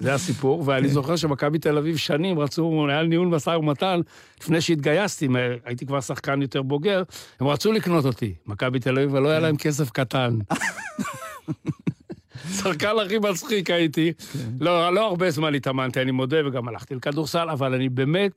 [0.00, 4.00] זה הסיפור, ואני זוכר שמכבי תל אביב שנים רצו, היה ניהול משא ומתן,
[4.40, 5.28] לפני שהתגייסתי,
[5.64, 7.02] הייתי כבר שחקן יותר בוגר,
[7.40, 10.38] הם רצו לקנות אותי, מכבי תל אביב, אבל לא היה להם כסף קטן.
[12.56, 14.12] שחקן הכי מצחיק הייתי.
[14.60, 18.32] לא, לא הרבה זמן התאמנתי, אני מודה, וגם הלכתי לכדורסל, אבל אני באמת,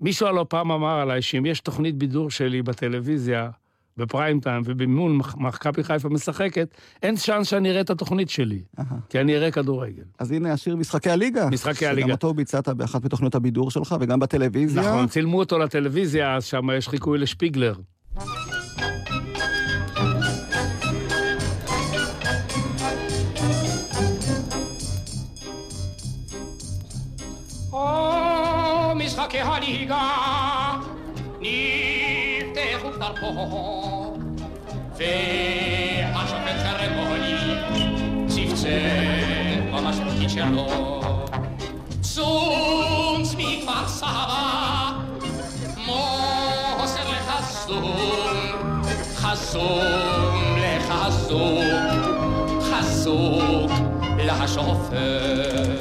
[0.00, 3.50] מישהו הלא פעם אמר עליי שאם יש תוכנית בידור שלי בטלוויזיה,
[3.98, 6.68] בפריים טיים ובמימון מכבי חיפה משחקת,
[7.02, 8.62] אין צ'אנס שאני אראה את התוכנית שלי,
[9.08, 10.02] כי אני אראה כדורגל.
[10.18, 11.48] אז הנה השיר משחקי הליגה.
[11.50, 12.06] משחקי הליגה.
[12.06, 14.82] שגם אותו ביצעת באחת מתוכניות הבידור שלך, וגם בטלוויזיה.
[14.82, 17.74] נכון, צילמו אותו לטלוויזיה, אז שם יש חיקוי לשפיגלר.
[28.94, 30.10] משחקי הליגה
[31.40, 33.87] נפתחו דרכו
[34.98, 37.34] והשופט חרמוני
[38.26, 38.68] צפצף
[39.72, 40.66] על השרוקית שלו.
[42.00, 44.92] צונץ מכפר סבא,
[45.86, 47.96] מוסר לחסום,
[49.14, 51.64] חסום לחסום,
[52.60, 53.66] חסום
[54.18, 55.78] לשופט.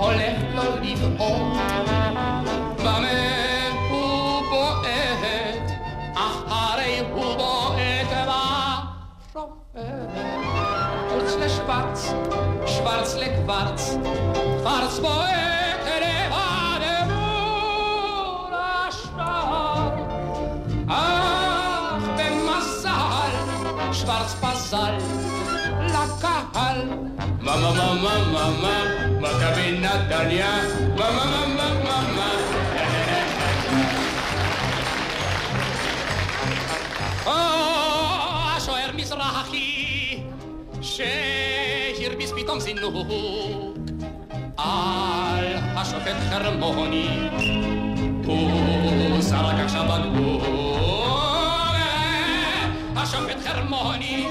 [0.00, 1.52] הולך לו לבעור
[11.70, 12.14] schwarz,
[12.66, 13.84] schwarz leck warz,
[14.64, 19.92] warz boetene vade mura star.
[20.88, 23.32] Ach, ben massal,
[23.92, 24.94] schwarz passal,
[25.94, 26.78] la cahal.
[27.40, 28.76] Mama, mama, mama,
[29.22, 30.52] ma cabina d'Alia,
[30.98, 32.28] mama, mama, mama.
[37.26, 39.79] Oh, asher mizrahi.
[40.82, 43.06] שהרביץ פתאום זינוק
[44.56, 47.28] על השופט חרמוני
[48.26, 50.42] הוא זרק עכשיו בקבוק
[52.96, 54.26] השופט חרמוני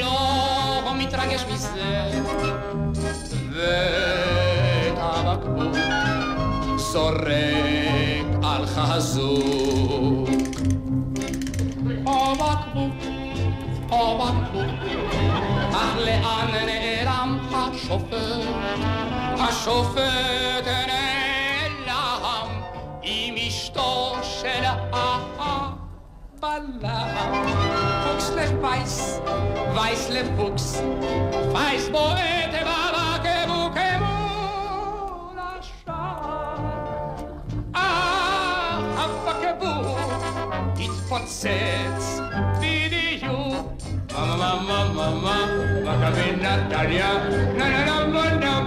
[0.00, 2.10] לא מתרגש מזה
[3.52, 5.76] ואת הבקבוק
[6.76, 7.28] זורק
[8.42, 10.28] על חזוק
[12.06, 12.94] או בקבוק,
[13.90, 14.77] או בקבוק
[15.87, 18.13] אך לאן נעלם השופט?
[19.39, 22.47] השופט נעלם
[23.01, 24.63] עם אשתו של
[24.93, 26.83] הבלם
[28.03, 29.19] פוקס לווייס,
[29.75, 30.81] וייס לפוקס,
[31.53, 36.55] וייס בועט בבקבוק מול השער.
[37.75, 39.99] אה, הבקבוק
[40.79, 42.56] התפוצץ בדיוק.
[44.38, 45.46] מה מה מה מה
[45.82, 47.14] מכבי נתניה
[47.56, 48.60] נה נה נה נה נה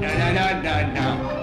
[0.00, 1.34] נה נה נה נה נה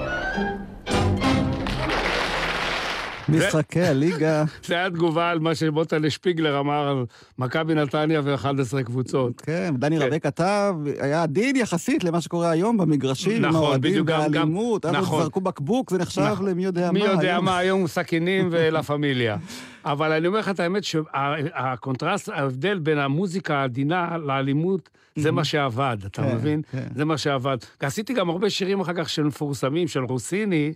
[3.30, 4.44] משחקי הליגה.
[4.68, 7.06] זה היה תגובה על מה שמוטלה שפיגלר אמר על
[7.38, 9.42] מכבי נתניה ו-11 קבוצות.
[9.42, 10.06] כן, דני כן.
[10.06, 15.24] רבה כתב, היה עדין יחסית למה שקורה היום במגרשים, עם נכון, האוהדים והאלימות, עוד נכון.
[15.24, 16.50] זרקו בקבוק, זה נחשב נכון.
[16.50, 16.92] למי יודע מה.
[16.92, 17.40] מי יודע.
[17.40, 19.38] מה, היום סכינים ולה פמיליה.
[19.86, 25.98] אבל אני אומר לך את האמת שהקונטרסט, ההבדל בין המוזיקה העדינה לאלימות, זה מה שעבד,
[26.06, 26.62] אתה כן, מבין?
[26.72, 26.88] כן.
[26.96, 27.58] זה מה שעבד.
[27.80, 30.74] עשיתי גם הרבה שירים אחר כך של מפורסמים, של רוסיני,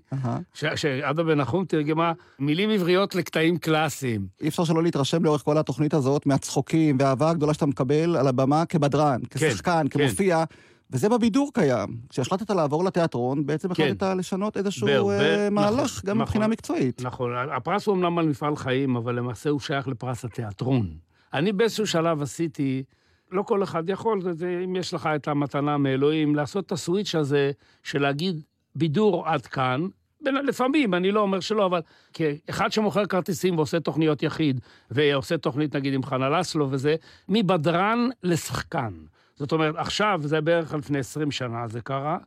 [0.54, 4.28] שעדה בן נחום תרגמה, מילים עבריות לקטעים קלאסיים.
[4.42, 8.66] אי אפשר שלא להתרשם לאורך כל התוכנית הזאת מהצחוקים והאהבה הגדולה שאתה מקבל על הבמה
[8.66, 10.00] כבדרן, כשחקן, כן.
[10.00, 10.44] כמופיע.
[10.92, 11.88] וזה בבידור קיים.
[12.10, 13.84] כשהחלטת לעבור לתיאטרון, בעצם כן.
[13.84, 16.52] החלטת לשנות איזשהו בהרבה- אה, מהלך, נכון, גם מבחינה נכון.
[16.52, 17.02] מקצועית.
[17.06, 20.90] נכון, הפרס הוא אמנם על מפעל חיים, אבל למעשה הוא שייך לפרס התיאטרון.
[21.34, 22.84] אני באיזשהו שלב עשיתי,
[23.32, 27.16] לא כל אחד יכול, זה- זה, אם יש לך את המתנה מאלוהים, לעשות את הסוויץ'
[27.16, 27.52] הזה
[27.84, 28.42] של להגיד
[28.76, 29.88] בידור עד כאן.
[30.22, 31.82] לפעמים, אני לא אומר שלא, אבל
[32.14, 34.60] כאחד שמוכר כרטיסים ועושה תוכניות יחיד,
[34.92, 36.96] ועושה תוכנית נגיד עם חנה לסלו וזה,
[37.30, 38.94] מבדרן לשחקן.
[39.36, 42.18] זאת אומרת, עכשיו, זה בערך לפני 20 שנה זה קרה,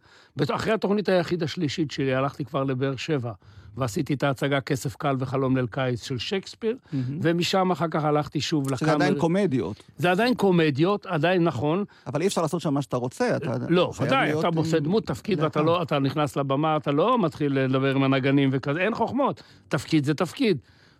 [0.50, 3.32] אחרי התוכנית היחיד השלישית שלי, הלכתי כבר לבאר שבע,
[3.76, 6.76] ועשיתי את ההצגה כסף קל וחלום ליל קיץ של שייקספיר,
[7.22, 9.20] ומשם אחר כך הלכתי שוב שזה עדיין לקאמרי.
[9.20, 9.82] קומדיות.
[9.96, 11.84] זה עדיין קומדיות, עדיין נכון.
[12.06, 13.36] אבל אי אפשר לעשות שם מה שאתה רוצה.
[13.36, 15.66] אתה לא, חייב ודאי, אתה עושה דמות, תפקיד, ואתה דעתך.
[15.66, 19.42] לא, אתה נכנס לבמה, אתה לא מתחיל לדבר עם הנגנים וכזה, אין חוכמות.
[19.68, 20.59] תפקיד זה תפקיד.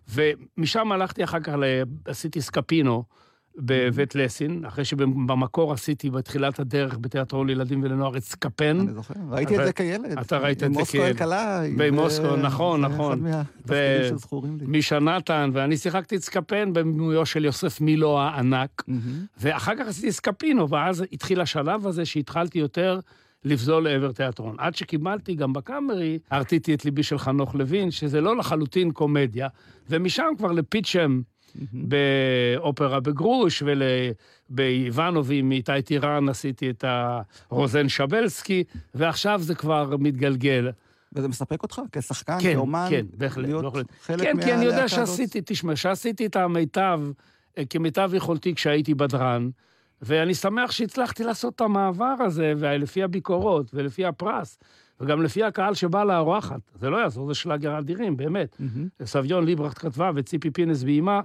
[0.09, 1.53] ומשם הלכתי אחר כך,
[2.05, 3.03] עשיתי סקפינו
[3.61, 8.79] בבית לסין, אחרי שבמקור עשיתי בתחילת הדרך בתיאטרון לילדים ולנוער את סקפן.
[8.79, 10.17] אני זוכר, ראיתי את זה כילד.
[10.21, 11.05] אתה ראית את זה מוסקו כילד.
[11.05, 11.73] אלקלעי.
[11.77, 13.23] במוסקו, ו- נכון, זה נכון.
[14.59, 14.65] לי.
[14.65, 18.83] מישה נתן, ואני שיחקתי את סקפן בבימויו של יוסף מילו הענק.
[19.37, 22.99] ואחר כך עשיתי סקפינו, ואז התחיל השלב הזה שהתחלתי יותר
[23.45, 24.55] לבזול לעבר תיאטרון.
[24.57, 29.47] עד שקיבלתי גם בקאמרי, הרטיתי את ליבי של חנוך לוין, שזה לא לחלוטין קומדיה,
[29.89, 31.21] ומשם כבר לפיצ'ם
[31.73, 33.63] באופרה בגרוש,
[34.49, 36.85] ובאיוונובי עם איתי טירן עשיתי את
[37.49, 38.63] הרוזן שבלסקי,
[38.95, 40.69] ועכשיו זה כבר מתגלגל.
[41.13, 42.87] וזה מספק אותך כשחקן, כן, כאומן?
[42.89, 43.85] כן, בהחלט, להיות בהחלט.
[44.01, 44.87] חלק כן, כי אני יודע?
[44.87, 47.01] שעשיתי, תשמע, שעשיתי את המיטב,
[47.57, 49.49] אה, כמיטב יכולתי כשהייתי בדרן,
[50.01, 54.59] ואני שמח שהצלחתי לעשות את המעבר הזה, ולפי הביקורות, ולפי הפרס,
[55.01, 56.59] וגם לפי הקהל שבא לארוחת.
[56.79, 58.55] זה לא יעזור, זה שלאגר אדירים, באמת.
[58.59, 58.87] מהמם.
[59.03, 61.21] סביון ליברכט כתבה, וציפי פינס ביימה,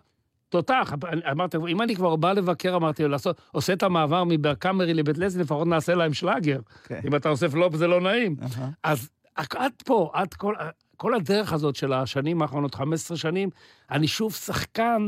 [0.55, 0.95] תותח.
[1.31, 5.69] אמרתי, אם אני כבר בא לבקר, אמרתי, לעשות, עושה את המעבר מבקאמרי לבית לסין, לפחות
[5.69, 6.61] נעשה להם שלאגר.
[6.85, 7.01] כן.
[7.07, 8.37] אם אתה עושה פלופ זה לא נעים.
[8.43, 8.71] אהה.
[8.85, 10.55] אז עד פה, עד כל,
[10.97, 13.49] כל הדרך הזאת של השנים האחרונות, 15 שנים,
[13.91, 15.05] אני שוב שחקן,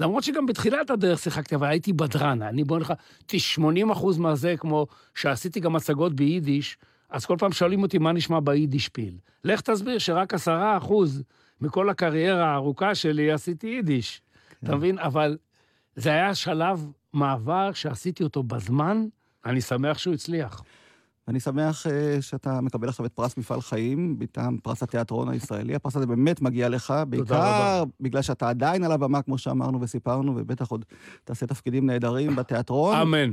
[0.00, 2.42] למרות שגם בתחילת הדרך שיחקתי, אבל הייתי בדרן.
[2.42, 2.92] אני בוא נלך,
[3.36, 6.78] 80 אחוז מהזה, כמו שעשיתי גם הצגות ביידיש,
[7.10, 9.14] אז כל פעם שואלים אותי מה נשמע ביידיש פיל.
[9.44, 11.22] לך תסביר שרק 10 אחוז
[11.60, 14.22] מכל הקריירה הארוכה שלי עשיתי יידיש.
[14.64, 14.98] אתה מבין?
[14.98, 15.38] אבל
[15.96, 19.06] זה היה שלב מעבר שעשיתי אותו בזמן,
[19.44, 20.62] אני שמח שהוא הצליח.
[21.28, 25.74] אני שמח אה, שאתה מקבל עכשיו את פרס מפעל חיים, מטעם פרס התיאטרון הישראלי.
[25.74, 27.84] הפרס הזה באמת מגיע לך, בעיקר.
[28.00, 30.84] בגלל שאתה עדיין על הבמה, כמו שאמרנו וסיפרנו, ובטח עוד
[31.24, 32.96] תעשה תפקידים נהדרים בתיאטרון.
[32.96, 33.32] אמן.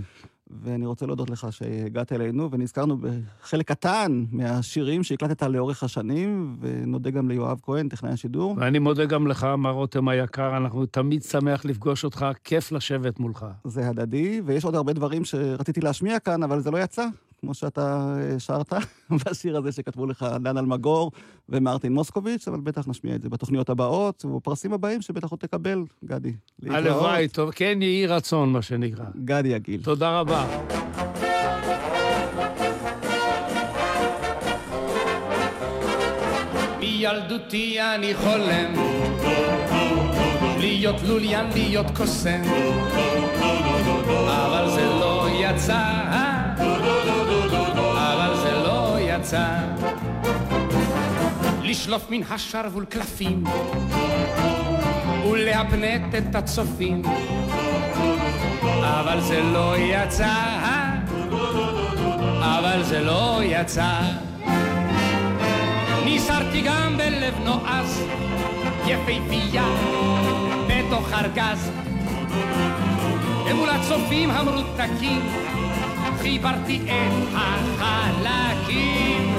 [0.64, 7.30] ואני רוצה להודות לך שהגעת אלינו, ונזכרנו בחלק קטן מהשירים שהקלטת לאורך השנים, ונודה גם
[7.30, 8.56] ליואב כהן, טכנאי השידור.
[8.58, 13.46] ואני מודה גם לך, מר רותם היקר, אנחנו תמיד שמח לפגוש אותך, כיף לשבת מולך.
[13.64, 17.06] זה הדדי, ויש עוד הרבה דברים שרציתי להשמיע כאן, אבל זה לא יצא,
[17.40, 18.74] כמו שאתה אה, שרת
[19.26, 21.12] בשיר הזה שכתבו לך דן אלמגור
[21.50, 26.34] ומרטין מוסקוביץ', אבל בטח נשמיע את זה בתוכניות הבאות, ובפרסים הבאים שבטח עוד תקבל, גדי.
[26.70, 29.06] הלוואי, טוב, כן יהי רצון, מה שנקרא.
[29.26, 29.84] גדי יגיל.
[29.84, 30.46] תודה רבה.
[36.80, 38.74] מילדותי אני חולם
[40.60, 42.42] להיות לוליין, להיות קוסם
[44.28, 46.39] אבל זה לא יצא
[49.30, 49.60] יצא
[51.64, 53.44] לשלוף מן השרוול קלפים
[55.32, 57.02] ולהפנט את הצופים.
[58.82, 60.34] אבל זה לא יצא.
[62.42, 64.00] אבל זה לא יצא.
[66.06, 68.04] ניסרתי גם בלב נועז,
[68.86, 69.66] יפהפייה,
[70.68, 71.72] בתוך ארגז.
[73.46, 75.22] ומול הצופים המרותקים,
[76.22, 79.36] חיברתי את החלקים.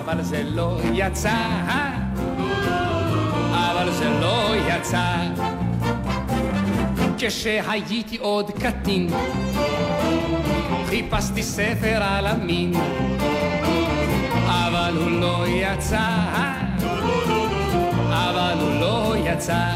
[0.00, 1.36] אבל זה לא יצא,
[3.50, 5.16] אבל זה לא יצא.
[7.18, 9.08] כשהייתי עוד קטין,
[10.86, 12.72] חיפשתי ספר על המין.
[14.46, 16.22] אבל הוא לא יצא,
[19.32, 19.66] יצא.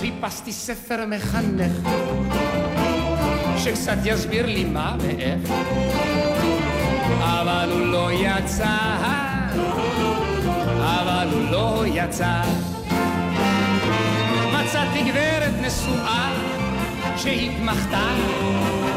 [0.00, 1.72] חיפשתי ספר מחנך,
[3.58, 5.50] שקצת יסביר לי מה ואיך,
[7.20, 8.76] אבל הוא לא יצא,
[10.78, 12.42] אבל הוא לא יצא.
[14.52, 16.32] מצאתי גברת נשואה
[17.16, 18.08] שהתמחתה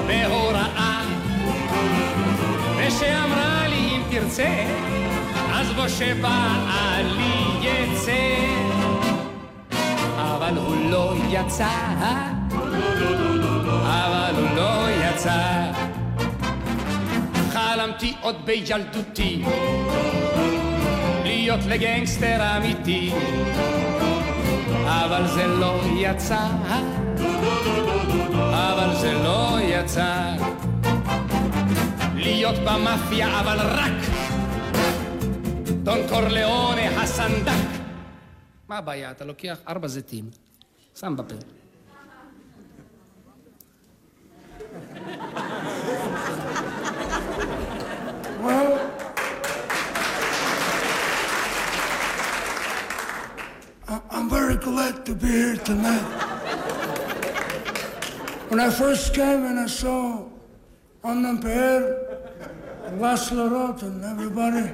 [0.07, 1.01] בהוראה.
[2.77, 4.65] ושאמרה לי אם תרצה
[5.53, 8.13] אז בוא שבעלי יצא.
[10.17, 12.38] אבל הוא לא יצא
[15.19, 15.71] יצא
[17.49, 19.43] חלמתי עוד בילדותי
[21.23, 23.11] להיות לגנגסטר אמיתי
[24.85, 26.47] אבל זה לא יצא,
[28.51, 30.35] אבל זה לא יצא.
[32.15, 34.01] להיות במאפיה אבל רק
[35.83, 37.51] דון קורליאונה הסנדק.
[38.67, 39.11] מה הבעיה?
[39.11, 40.25] אתה לוקח ארבע זיתים,
[40.99, 41.58] שם בפה.
[54.69, 56.03] I'm glad to be here tonight.
[58.49, 60.29] When I first came and I saw
[61.03, 62.29] Anna Peer,
[62.99, 64.69] Laszlo Roth, and everybody,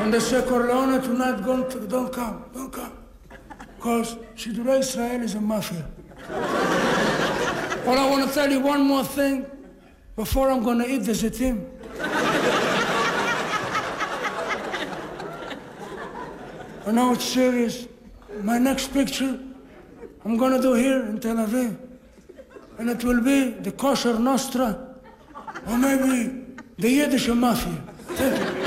[0.00, 2.92] and they said, Corleone tonight, don't, don't come, don't come.
[3.76, 5.86] Because Shidura Israel is a mafia.
[7.86, 9.46] Well, I want to tell you one more thing
[10.16, 11.68] before I'm going to eat the zitim.
[16.84, 17.86] I know it's serious.
[18.43, 19.39] My next picture,
[20.23, 21.75] I'm gonna do here in Tel Aviv.
[22.77, 24.77] And it will be the kosher Nostra,
[25.67, 26.43] or maybe
[26.77, 27.81] the Yiddish Mafia.
[28.17, 28.65] Thank you.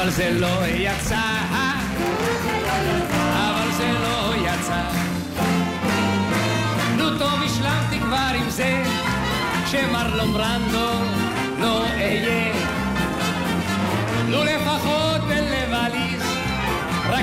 [0.00, 1.20] אבל זה לא יצא,
[3.34, 4.82] אבל זה לא יצא.
[6.96, 8.82] נו טוב, השלמתי כבר עם זה,
[9.66, 10.90] שמרלון ברנדו
[11.60, 12.52] לא אהיה.
[14.28, 15.03] לו לפחות בלבליס,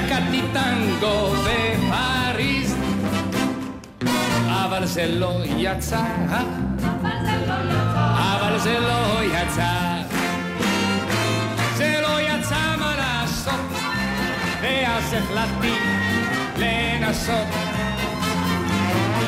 [0.05, 2.76] רקדתי טנגו בפריז.
[4.48, 6.03] אבל זה לא יצא,
[8.16, 9.72] אבל זה לא יצא.
[11.74, 13.61] זה לא יצא מה לעשות,
[14.62, 15.74] ואז החלטתי
[16.57, 17.48] לנסות.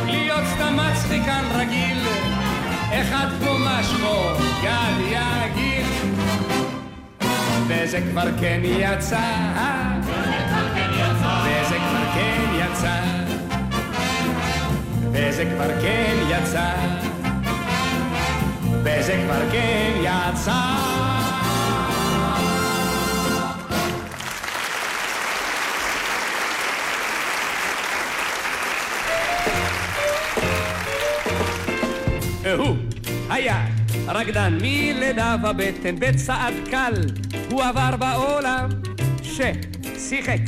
[0.06, 1.98] להיות סתם מצחיקן רגיל,
[2.92, 4.30] אחד כמו מה שמו
[4.62, 6.73] גד יגיל.
[7.68, 9.20] וזה כבר כן יצא,
[11.44, 13.00] וזה כבר כן יצא,
[15.12, 16.70] וזה כבר כן יצא,
[18.84, 20.74] וזה כבר כן יצא.
[32.58, 32.76] הוא
[33.30, 33.73] היה
[34.08, 36.92] רקדן מלידה בבטן בצעד קל
[37.50, 38.68] הוא עבר בעולם
[39.22, 40.38] ששיחק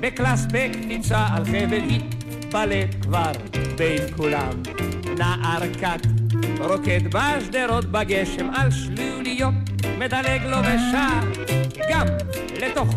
[0.00, 3.32] בקלאס בקפיצה על חבל התפלט כבר
[3.76, 4.62] בין כולם.
[5.18, 6.06] נער קט
[6.58, 9.54] רוקד בשדרות בגשם על שלוליות
[9.98, 11.20] מדלג לו בשער.
[11.90, 12.06] גם
[12.60, 12.94] לתוך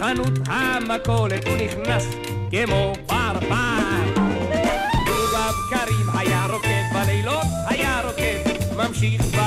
[0.00, 2.06] חנות המכולת הוא נכנס
[2.50, 4.22] כמו פרפר.
[5.06, 9.37] ובבקרים היה רוקד בלילות, היה רוקד, ממשיך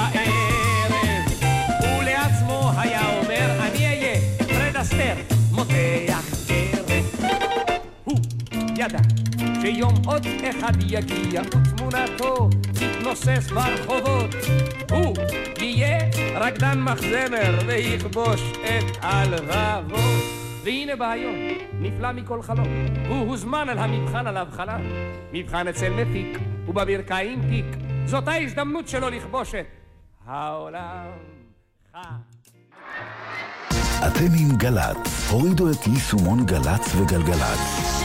[8.82, 8.99] ידע
[9.61, 14.36] שיום עוד אחד יגיע ותמונתו תתנוסס ברחובות.
[14.91, 15.15] הוא
[15.59, 15.99] יהיה
[16.36, 20.23] רקדן מחזמר ויכבוש את הלבבות.
[20.63, 21.36] והנה בעיון,
[21.79, 22.67] נפלא מכל חלום.
[23.09, 24.82] הוא הוזמן אל המבחן עליו חלם.
[25.34, 27.65] מבחן אצל מפיק, ובברכיים תיק.
[28.05, 29.65] זאת ההזדמנות שלו לכבוש את
[30.27, 31.05] העולם.
[34.07, 38.01] אתם עם גל"צ, הורידו את יישומון גל"צ וגלגלצ.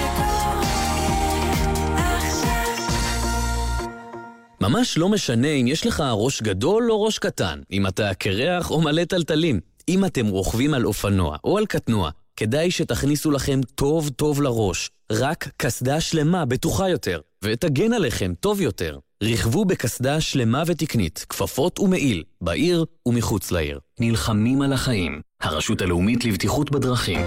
[4.69, 8.81] ממש לא משנה אם יש לך ראש גדול או ראש קטן, אם אתה קרח או
[8.81, 9.61] מלא טלטלים.
[9.89, 14.91] אם אתם רוכבים על אופנוע או על קטנוע, כדאי שתכניסו לכם טוב טוב לראש.
[15.13, 18.99] רק קסדה שלמה בטוחה יותר, ותגן עליכם טוב יותר.
[19.23, 23.79] רכבו בקסדה שלמה ותקנית, כפפות ומעיל, בעיר ומחוץ לעיר.
[24.01, 25.21] נלחמים על החיים.
[25.43, 27.21] הרשות הלאומית לבטיחות בדרכים.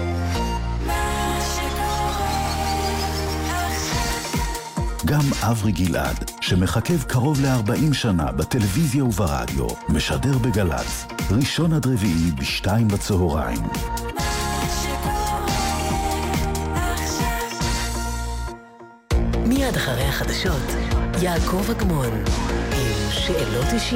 [5.04, 12.88] גם אברי גלעד, שמחכב קרוב ל-40 שנה בטלוויזיה וברדיו, משדר בגל"צ, ראשון עד רביעי בשתיים
[12.88, 13.62] בצהריים.
[19.46, 20.66] מיד אחרי החדשות,
[21.22, 22.24] יעקב אגמון,
[22.72, 23.90] עם שאלות אישיות.